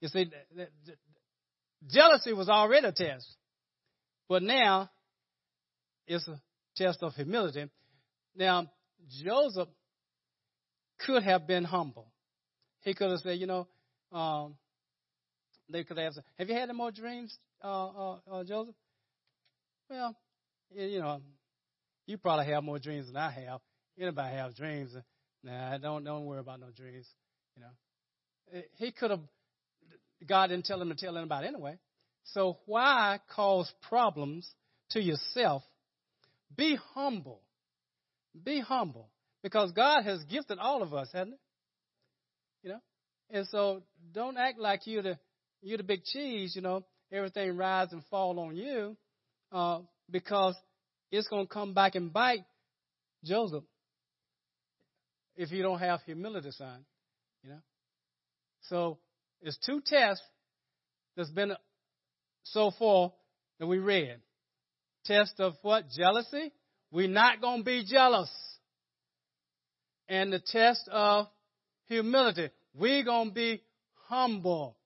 You 0.02 0.10
see, 0.10 0.30
jealousy 1.88 2.34
was 2.34 2.50
already 2.50 2.88
a 2.88 2.92
test, 2.92 3.26
but 4.28 4.44
now 4.44 4.90
it's 6.08 6.28
a 6.28 6.42
test 6.76 7.02
of 7.02 7.14
humility. 7.14 7.70
Now, 8.36 8.68
Joseph 9.24 9.70
could 11.06 11.24
have 11.24 11.48
been 11.48 11.64
humble. 11.64 12.12
He 12.82 12.94
could 12.94 13.12
have 13.12 13.20
said, 13.20 13.40
you 13.40 13.48
know, 13.48 13.68
um, 14.12 14.56
they 15.70 15.84
could 15.84 15.98
have 15.98 16.14
said, 16.14 16.24
have 16.38 16.50
you 16.50 16.56
had 16.56 16.70
any 16.70 16.74
more 16.78 16.92
dreams, 16.92 17.36
uh, 17.64 17.88
uh, 17.88 18.18
uh, 18.32 18.44
Joseph? 18.44 18.76
Well, 19.90 20.16
you 20.76 21.00
know, 21.00 21.22
you 22.06 22.18
probably 22.18 22.48
have 22.48 22.64
more 22.64 22.80
dreams 22.80 23.08
than 23.08 23.18
I 23.18 23.32
have. 23.32 23.62
Anybody 24.00 24.36
have 24.36 24.56
dreams? 24.56 24.92
Nah, 25.44 25.78
don't 25.78 26.04
don't 26.04 26.26
worry 26.26 26.40
about 26.40 26.60
no 26.60 26.68
dreams. 26.76 27.08
You 27.56 27.64
know, 27.64 28.62
he 28.78 28.92
could 28.92 29.12
have. 29.12 29.22
God 30.28 30.48
didn't 30.48 30.66
tell 30.66 30.82
him 30.82 30.90
to 30.90 30.96
tell 30.96 31.18
anybody 31.18 31.48
anyway. 31.48 31.78
So 32.24 32.58
why 32.66 33.20
cause 33.36 33.72
problems 33.90 34.50
to 34.92 35.02
yourself? 35.02 35.64
Be 36.56 36.78
humble. 36.94 37.42
Be 38.44 38.62
humble 38.62 39.10
because 39.44 39.72
God 39.74 40.04
has 40.04 40.24
gifted 40.24 40.58
all 40.58 40.82
of 40.82 40.94
us, 40.94 41.10
hasn't 41.14 41.36
He? 42.62 42.68
You 42.68 42.74
know, 42.74 42.80
and 43.30 43.48
so 43.48 43.84
don't 44.14 44.38
act 44.38 44.58
like 44.58 44.88
you're 44.88 45.04
the 45.04 45.20
you're 45.62 45.78
the 45.78 45.84
big 45.84 46.04
cheese. 46.04 46.56
You 46.56 46.62
know, 46.62 46.84
everything 47.12 47.56
rise 47.58 47.92
and 47.92 48.04
fall 48.10 48.40
on 48.40 48.56
you 48.56 48.96
uh, 49.52 49.82
because 50.10 50.56
it's 51.12 51.28
going 51.28 51.46
to 51.48 51.54
come 51.54 51.74
back 51.74 51.96
and 51.96 52.12
bite 52.12 52.46
Joseph 53.24 53.64
if 55.36 55.52
you 55.52 55.64
don't 55.64 55.80
have 55.80 56.02
humility, 56.06 56.52
son. 56.52 56.86
You 57.44 57.52
know? 57.52 57.60
So 58.70 58.98
it's 59.42 59.58
two 59.66 59.82
tests 59.86 60.24
that's 61.16 61.30
been 61.30 61.54
so 62.44 62.72
far 62.78 63.12
that 63.60 63.68
we 63.68 63.80
read. 63.80 64.18
Test 65.06 65.40
of 65.40 65.54
what? 65.62 65.90
Jealousy. 65.90 66.52
We're 66.92 67.08
not 67.08 67.42
going 67.42 67.60
to 67.60 67.66
be 67.66 67.84
jealous. 67.86 68.32
And 70.08 70.32
the 70.32 70.40
test 70.40 70.88
of 70.92 71.28
humility. 71.86 72.50
We're 72.74 73.04
going 73.04 73.30
to 73.30 73.34
be 73.34 73.64
humble. 74.08 74.78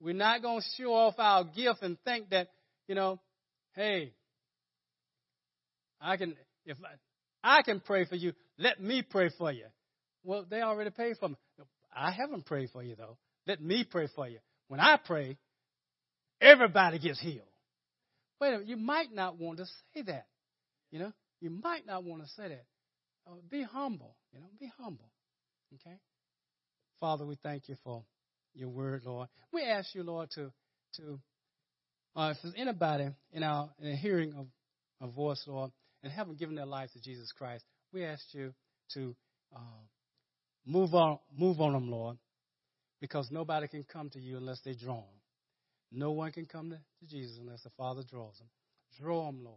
We're 0.00 0.14
not 0.14 0.42
going 0.42 0.60
to 0.60 0.66
show 0.76 0.92
off 0.92 1.14
our 1.18 1.44
gift 1.44 1.82
and 1.82 1.98
think 2.04 2.30
that, 2.30 2.48
you 2.86 2.94
know, 2.94 3.20
hey, 3.74 4.12
I 6.00 6.16
can, 6.16 6.36
if 6.64 6.76
I, 7.42 7.58
I 7.58 7.62
can 7.62 7.80
pray 7.80 8.04
for 8.04 8.14
you, 8.14 8.32
let 8.58 8.80
me 8.80 9.02
pray 9.02 9.30
for 9.36 9.50
you. 9.50 9.64
Well, 10.28 10.44
they 10.46 10.60
already 10.60 10.90
paid 10.90 11.16
for 11.16 11.30
me. 11.30 11.36
I 11.90 12.10
haven't 12.10 12.44
prayed 12.44 12.68
for 12.70 12.82
you, 12.82 12.94
though. 12.96 13.16
Let 13.46 13.62
me 13.62 13.86
pray 13.90 14.08
for 14.14 14.28
you. 14.28 14.40
When 14.68 14.78
I 14.78 14.98
pray, 15.02 15.38
everybody 16.38 16.98
gets 16.98 17.18
healed. 17.18 17.48
Wait 18.38 18.48
a 18.48 18.50
minute, 18.50 18.68
you 18.68 18.76
might 18.76 19.10
not 19.10 19.38
want 19.38 19.56
to 19.56 19.64
say 19.64 20.02
that. 20.02 20.26
You 20.90 20.98
know, 20.98 21.12
you 21.40 21.48
might 21.48 21.86
not 21.86 22.04
want 22.04 22.24
to 22.24 22.28
say 22.28 22.48
that. 22.48 22.64
Uh, 23.26 23.36
be 23.50 23.62
humble. 23.62 24.16
You 24.34 24.40
know, 24.40 24.48
be 24.60 24.70
humble. 24.78 25.10
Okay? 25.76 25.96
Father, 27.00 27.24
we 27.24 27.38
thank 27.42 27.66
you 27.70 27.76
for 27.82 28.04
your 28.52 28.68
word, 28.68 29.04
Lord. 29.06 29.28
We 29.50 29.62
ask 29.62 29.94
you, 29.94 30.02
Lord, 30.02 30.28
to 30.34 30.52
to 30.96 31.18
uh, 32.14 32.34
if 32.36 32.42
there's 32.42 32.54
anybody 32.54 33.08
in 33.32 33.42
our 33.42 33.70
in 33.80 33.96
hearing 33.96 34.34
of 34.34 34.46
a 35.00 35.10
voice, 35.10 35.42
Lord, 35.46 35.70
and 36.02 36.12
haven't 36.12 36.38
given 36.38 36.54
their 36.54 36.66
life 36.66 36.90
to 36.92 37.00
Jesus 37.00 37.32
Christ, 37.32 37.64
we 37.94 38.04
ask 38.04 38.22
you 38.32 38.52
to 38.92 39.16
uh, 39.56 39.60
move 40.68 40.94
on, 40.94 41.18
move 41.36 41.60
on 41.60 41.72
them, 41.72 41.90
Lord, 41.90 42.18
because 43.00 43.30
nobody 43.30 43.66
can 43.68 43.84
come 43.84 44.10
to 44.10 44.20
you 44.20 44.36
unless 44.36 44.60
they 44.60 44.74
draw 44.74 44.96
them. 44.96 45.20
No 45.90 46.12
one 46.12 46.30
can 46.32 46.44
come 46.44 46.70
to, 46.70 46.78
Jesus 47.06 47.38
unless 47.40 47.62
the 47.62 47.70
Father 47.70 48.02
draws 48.08 48.36
them. 48.38 48.48
Draw 49.00 49.26
them, 49.26 49.42
Lord. 49.42 49.56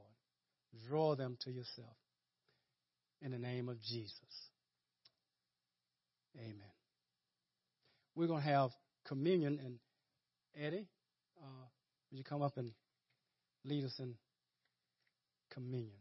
Draw 0.87 1.15
them 1.15 1.37
to 1.43 1.51
yourself. 1.51 1.97
In 3.21 3.31
the 3.31 3.37
name 3.37 3.67
of 3.67 3.79
Jesus. 3.81 4.13
Amen. 6.37 6.55
We're 8.15 8.27
going 8.27 8.41
to 8.41 8.49
have 8.49 8.71
communion, 9.05 9.59
and 9.63 9.79
Eddie, 10.55 10.87
uh, 11.41 11.65
would 12.09 12.17
you 12.17 12.23
come 12.23 12.41
up 12.41 12.57
and 12.57 12.71
lead 13.65 13.83
us 13.83 13.95
in 13.99 14.15
communion? 15.51 16.00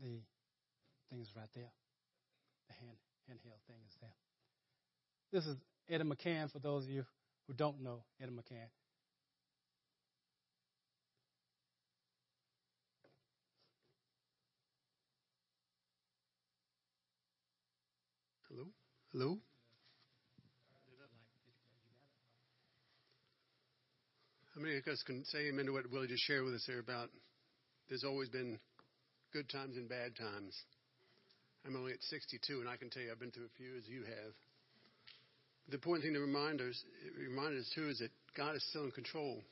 The 0.00 0.20
thing 1.10 1.20
is 1.20 1.30
right 1.36 1.48
there. 1.54 1.72
The 2.68 2.74
hand 2.74 2.96
handheld 3.28 3.60
thing 3.66 3.76
is 3.86 3.96
there. 4.00 4.14
This 5.32 5.46
is 5.46 5.56
Eddie 5.88 6.04
McCann 6.04 6.50
for 6.50 6.58
those 6.58 6.84
of 6.84 6.90
you 6.90 7.04
who 7.46 7.54
don't 7.54 7.82
know 7.82 8.02
Eddie 8.20 8.32
McCann. 8.32 8.68
Hello? 18.48 18.66
Hello? 19.12 19.38
How 24.54 24.62
many 24.62 24.76
of 24.76 24.88
us 24.88 25.02
can 25.06 25.24
say 25.24 25.48
amen 25.48 25.66
to 25.66 25.72
what 25.72 25.88
Willie 25.92 26.08
just 26.08 26.24
shared 26.24 26.44
with 26.44 26.54
us 26.54 26.64
there 26.66 26.80
about 26.80 27.10
there's 27.88 28.02
always 28.02 28.28
been 28.28 28.58
good 29.32 29.48
times 29.48 29.76
and 29.76 29.88
bad 29.88 30.16
times. 30.16 30.56
I'm 31.66 31.76
only 31.76 31.92
at 31.92 32.02
62, 32.02 32.60
and 32.60 32.68
I 32.68 32.76
can 32.76 32.88
tell 32.88 33.02
you 33.02 33.12
I've 33.12 33.20
been 33.20 33.30
through 33.30 33.44
a 33.44 33.56
few 33.58 33.76
as 33.76 33.86
you 33.86 34.00
have. 34.00 34.32
The 35.68 35.74
important 35.74 36.04
thing 36.04 36.14
to 36.14 36.20
remind 36.20 36.60
us, 36.60 36.82
remind 37.18 37.58
us 37.58 37.70
too, 37.74 37.88
is 37.88 37.98
that 37.98 38.10
God 38.36 38.56
is 38.56 38.64
still 38.70 38.84
in 38.84 38.90
control, 38.92 39.42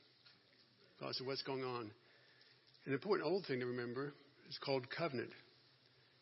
regardless 0.95 1.19
of 1.21 1.27
what's 1.27 1.43
going 1.43 1.63
on. 1.63 1.91
An 2.85 2.93
important 2.93 3.29
old 3.29 3.45
thing 3.45 3.59
to 3.59 3.67
remember 3.67 4.13
is 4.49 4.57
called 4.57 4.87
covenant. 4.89 5.29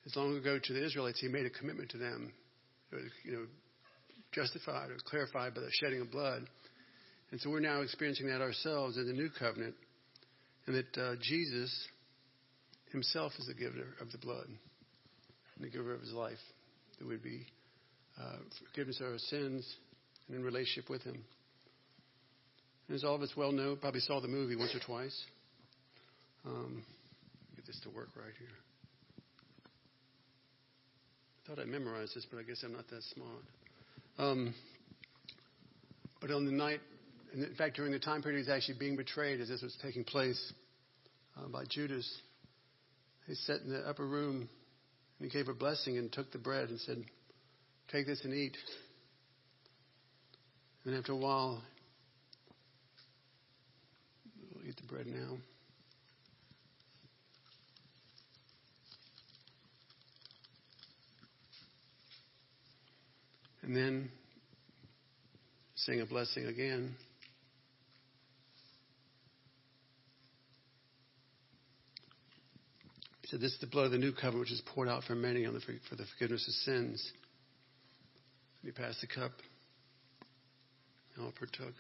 As 0.06 0.16
long 0.16 0.36
ago 0.36 0.60
to 0.62 0.74
the 0.74 0.84
Israelites, 0.84 1.22
He 1.22 1.30
made 1.30 1.46
a 1.46 1.50
commitment 1.50 1.92
to 1.92 1.98
them, 1.98 2.34
was, 2.92 3.04
you 3.24 3.32
know, 3.32 3.46
justified 4.34 4.92
or 4.92 4.98
clarified 5.06 5.56
by 5.56 5.62
the 5.62 5.72
shedding 5.80 6.02
of 6.02 6.12
blood. 6.12 6.44
And 7.32 7.40
so 7.40 7.50
we're 7.50 7.62
now 7.62 7.82
experiencing 7.82 8.28
that 8.28 8.42
ourselves 8.42 8.98
in 8.98 9.08
the 9.08 9.14
new 9.14 9.30
covenant, 9.40 9.76
and 10.68 10.76
that 10.76 11.02
uh, 11.02 11.16
Jesus 11.22 11.72
himself 12.96 13.34
is 13.38 13.48
the 13.48 13.54
giver 13.54 13.86
of 14.02 14.12
the 14.12 14.18
blood 14.18 14.48
and 14.48 15.66
the 15.66 15.70
giver 15.70 15.94
of 15.94 16.02
his 16.02 16.14
life. 16.14 16.40
That 16.98 17.08
would 17.08 17.22
be 17.22 17.46
uh, 18.20 18.38
forgiveness 18.72 19.00
of 19.02 19.08
our 19.08 19.18
sins 19.18 19.76
and 20.28 20.38
in 20.38 20.44
relationship 20.44 20.90
with 20.90 21.04
him. 21.04 21.24
And 22.88 22.96
as 22.96 23.04
all 23.04 23.16
of 23.16 23.22
us 23.22 23.34
well 23.36 23.52
know, 23.52 23.76
probably 23.76 24.00
saw 24.00 24.22
the 24.22 24.28
movie 24.28 24.56
once 24.56 24.74
or 24.74 24.80
twice. 24.80 25.24
Um, 26.46 26.84
get 27.56 27.66
this 27.66 27.80
to 27.82 27.90
work 27.90 28.10
right 28.16 28.34
here. 28.40 28.48
I 31.44 31.48
thought 31.48 31.60
I 31.62 31.66
memorized 31.66 32.16
this, 32.16 32.26
but 32.32 32.40
I 32.40 32.44
guess 32.44 32.64
I'm 32.64 32.74
not 32.74 32.88
that 32.90 33.04
smart. 33.14 33.44
Um, 34.18 34.54
but 36.22 36.32
on 36.32 36.46
the 36.46 36.52
night, 36.52 36.80
in 37.34 37.54
fact, 37.58 37.76
during 37.76 37.92
the 37.92 38.00
time 38.00 38.22
period 38.22 38.38
he 38.38 38.50
was 38.50 38.56
actually 38.56 38.80
being 38.80 38.96
betrayed 38.96 39.42
as 39.42 39.50
this 39.50 39.62
was 39.62 39.76
taking 39.84 40.04
place 40.04 40.54
uh, 41.38 41.48
by 41.50 41.66
Judas, 41.68 42.10
he 43.28 43.36
sat 43.36 43.62
in 43.62 43.70
the 43.70 43.80
upper 43.80 44.06
room 44.06 44.48
and 45.20 45.32
he 45.32 45.36
gave 45.36 45.48
a 45.48 45.54
blessing 45.54 45.98
and 45.98 46.12
took 46.12 46.32
the 46.32 46.38
bread 46.38 46.70
and 46.70 46.80
said, 46.80 47.04
Take 47.92 48.08
this 48.08 48.24
and 48.24 48.34
eat. 48.34 48.58
And 50.86 50.96
after 50.96 51.14
a 51.14 51.18
while, 51.18 51.64
we'll 54.54 54.68
eat 54.68 54.76
the 54.78 54.88
bread 54.88 55.08
now. 55.08 55.38
And 63.64 63.76
then 63.76 64.12
sing 65.74 66.02
a 66.02 66.06
blessing 66.06 66.46
again. 66.46 66.96
He 73.26 73.32
said, 73.32 73.42
This 73.42 73.54
is 73.54 73.60
the 73.60 73.66
blood 73.66 73.88
of 73.88 73.92
the 73.92 73.98
new 73.98 74.12
covenant 74.12 74.42
which 74.42 74.52
is 74.52 74.62
poured 74.76 74.88
out 74.88 75.04
for 75.04 75.16
many 75.16 75.46
the, 75.46 75.60
for 75.90 75.96
the 75.96 76.06
forgiveness 76.14 76.48
of 76.48 76.54
sins. 76.54 77.12
And 78.62 78.72
he 78.72 78.80
passed 78.80 79.02
the 79.02 79.08
cup. 79.08 79.32
And 81.16 81.26
all 81.26 81.32
partook. 81.32 81.74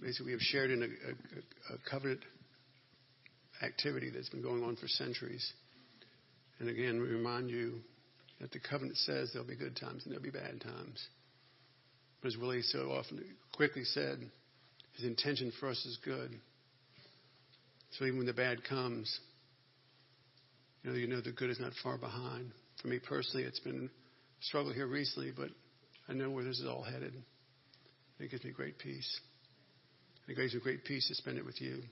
Basically, 0.00 0.26
we 0.26 0.32
have 0.32 0.40
shared 0.40 0.72
in 0.72 0.82
a, 0.82 0.86
a, 0.86 1.74
a 1.76 1.78
covenant 1.88 2.24
activity 3.62 4.10
that's 4.10 4.28
been 4.28 4.42
going 4.42 4.64
on 4.64 4.74
for 4.74 4.88
centuries. 4.88 5.52
And 6.58 6.68
again, 6.68 7.00
we 7.00 7.06
remind 7.06 7.48
you 7.48 7.80
That 8.40 8.52
the 8.52 8.58
covenant 8.60 8.96
says 8.96 9.30
there'll 9.32 9.46
be 9.46 9.56
good 9.56 9.76
times 9.76 10.04
and 10.04 10.12
there'll 10.12 10.22
be 10.22 10.30
bad 10.30 10.60
times. 10.60 11.06
But 12.22 12.28
as 12.28 12.36
Willie 12.36 12.62
so 12.62 12.90
often 12.90 13.22
quickly 13.54 13.84
said, 13.84 14.18
his 14.96 15.04
intention 15.04 15.52
for 15.60 15.68
us 15.68 15.84
is 15.84 15.98
good. 16.04 16.30
So 17.92 18.04
even 18.04 18.18
when 18.18 18.26
the 18.26 18.32
bad 18.32 18.64
comes, 18.64 19.18
you 20.82 20.90
know, 20.90 20.96
you 20.96 21.06
know 21.06 21.20
the 21.20 21.32
good 21.32 21.50
is 21.50 21.60
not 21.60 21.72
far 21.82 21.98
behind. 21.98 22.52
For 22.80 22.88
me 22.88 22.98
personally, 22.98 23.44
it's 23.44 23.60
been 23.60 23.90
a 23.90 24.44
struggle 24.44 24.72
here 24.72 24.86
recently, 24.86 25.32
but 25.36 25.48
I 26.08 26.14
know 26.14 26.30
where 26.30 26.44
this 26.44 26.60
is 26.60 26.66
all 26.66 26.82
headed. 26.82 27.12
It 28.18 28.30
gives 28.30 28.44
me 28.44 28.52
great 28.52 28.78
peace. 28.78 29.20
It 30.28 30.36
gives 30.36 30.54
me 30.54 30.60
great 30.60 30.84
peace 30.84 31.08
to 31.08 31.14
spend 31.14 31.38
it 31.38 31.44
with 31.44 31.60
you. 31.60 31.82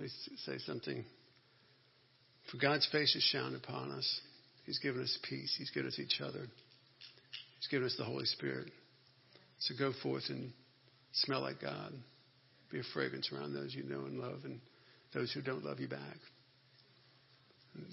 I 0.00 0.06
say 0.46 0.58
something. 0.58 1.04
For 2.50 2.56
God's 2.58 2.88
face 2.90 3.14
is 3.14 3.22
shone 3.22 3.54
upon 3.54 3.90
us. 3.92 4.20
He's 4.70 4.78
given 4.78 5.02
us 5.02 5.18
peace. 5.28 5.52
He's 5.58 5.70
given 5.70 5.88
us 5.88 5.98
each 5.98 6.20
other. 6.20 6.46
He's 7.58 7.66
given 7.72 7.84
us 7.86 7.96
the 7.98 8.04
Holy 8.04 8.24
Spirit. 8.24 8.70
So 9.58 9.74
go 9.76 9.92
forth 10.00 10.22
and 10.28 10.52
smell 11.10 11.40
like 11.40 11.60
God. 11.60 11.92
Be 12.70 12.78
a 12.78 12.82
fragrance 12.94 13.32
around 13.32 13.52
those 13.52 13.74
you 13.74 13.82
know 13.82 14.04
and 14.04 14.20
love 14.20 14.44
and 14.44 14.60
those 15.12 15.32
who 15.32 15.42
don't 15.42 15.64
love 15.64 15.80
you 15.80 15.88
back. 15.88 16.18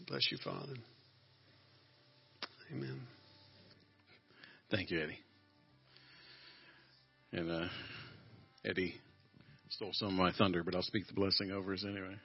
Bless 0.08 0.32
you, 0.32 0.38
Father. 0.44 0.76
Amen. 2.72 3.02
Thank 4.70 4.92
you, 4.92 5.02
Eddie. 5.02 5.20
And 7.32 7.52
uh, 7.52 7.68
Eddie 8.64 8.94
stole 9.72 9.94
some 9.94 10.10
of 10.10 10.14
my 10.14 10.32
thunder, 10.32 10.62
but 10.64 10.76
I'll 10.76 10.84
speak 10.84 11.08
the 11.08 11.14
blessing 11.14 11.50
over 11.50 11.74
us 11.74 11.84
anyway. 11.84 12.18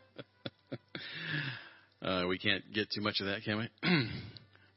uh, 2.04 2.26
we 2.28 2.38
can't 2.38 2.62
get 2.72 2.90
too 2.90 3.00
much 3.00 3.20
of 3.20 3.26
that, 3.26 3.42
can 3.44 3.58
we? 3.58 3.68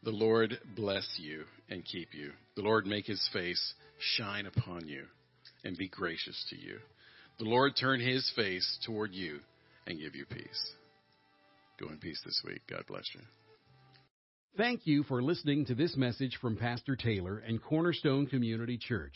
the 0.04 0.12
Lord 0.12 0.58
bless 0.76 1.08
you 1.18 1.44
and 1.70 1.84
keep 1.84 2.14
you. 2.14 2.32
The 2.56 2.62
Lord 2.62 2.86
make 2.86 3.06
his 3.06 3.28
face 3.34 3.74
shine 4.16 4.46
upon 4.46 4.88
you 4.88 5.04
and 5.64 5.78
be 5.78 5.90
gracious 5.90 6.46
to 6.50 6.56
you. 6.56 6.80
The 7.40 7.46
Lord 7.46 7.74
turn 7.80 8.00
his 8.00 8.32
face 8.36 8.80
toward 8.86 9.14
you 9.14 9.40
and 9.86 10.00
give 10.00 10.16
you 10.16 10.26
peace. 10.26 10.72
Go 11.80 11.88
in 11.90 11.98
peace 11.98 12.22
this 12.26 12.42
week. 12.46 12.62
God 12.70 12.84
bless 12.88 13.04
you. 13.14 13.22
Thank 14.58 14.88
you 14.88 15.04
for 15.04 15.22
listening 15.22 15.66
to 15.66 15.76
this 15.76 15.96
message 15.96 16.40
from 16.42 16.58
Pastor 16.58 16.96
Taylor 16.96 17.38
and 17.38 17.62
Cornerstone 17.62 18.26
Community 18.26 18.78
Church. 18.78 19.14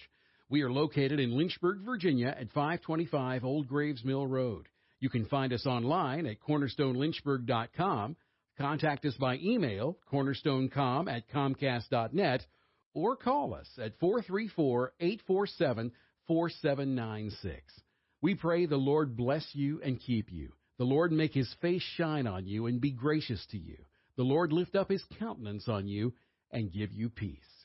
We 0.49 0.61
are 0.61 0.71
located 0.71 1.19
in 1.19 1.35
Lynchburg, 1.35 1.79
Virginia 1.83 2.27
at 2.27 2.51
525 2.51 3.43
Old 3.43 3.67
Graves 3.67 4.03
Mill 4.03 4.27
Road. 4.27 4.67
You 5.01 5.09
can 5.09 5.25
find 5.25 5.51
us 5.51 5.65
online 5.65 6.27
at 6.27 6.39
cornerstonelynchburg.com, 6.39 8.15
contact 8.57 9.05
us 9.05 9.15
by 9.15 9.37
email, 9.37 9.97
cornerstonecom 10.13 11.11
at 11.11 11.27
comcast.net, 11.29 12.45
or 12.93 13.15
call 13.15 13.55
us 13.55 13.67
at 13.77 13.97
434 13.99 14.93
847 14.99 15.91
4796. 16.27 17.81
We 18.21 18.35
pray 18.35 18.67
the 18.67 18.77
Lord 18.77 19.17
bless 19.17 19.45
you 19.53 19.81
and 19.83 19.99
keep 19.99 20.31
you. 20.31 20.53
The 20.77 20.85
Lord 20.85 21.11
make 21.11 21.33
his 21.33 21.51
face 21.61 21.83
shine 21.95 22.27
on 22.27 22.45
you 22.45 22.67
and 22.67 22.79
be 22.79 22.91
gracious 22.91 23.43
to 23.51 23.57
you. 23.57 23.77
The 24.17 24.23
Lord 24.23 24.53
lift 24.53 24.75
up 24.75 24.91
his 24.91 25.03
countenance 25.17 25.67
on 25.67 25.87
you 25.87 26.13
and 26.51 26.71
give 26.71 26.93
you 26.93 27.09
peace. 27.09 27.60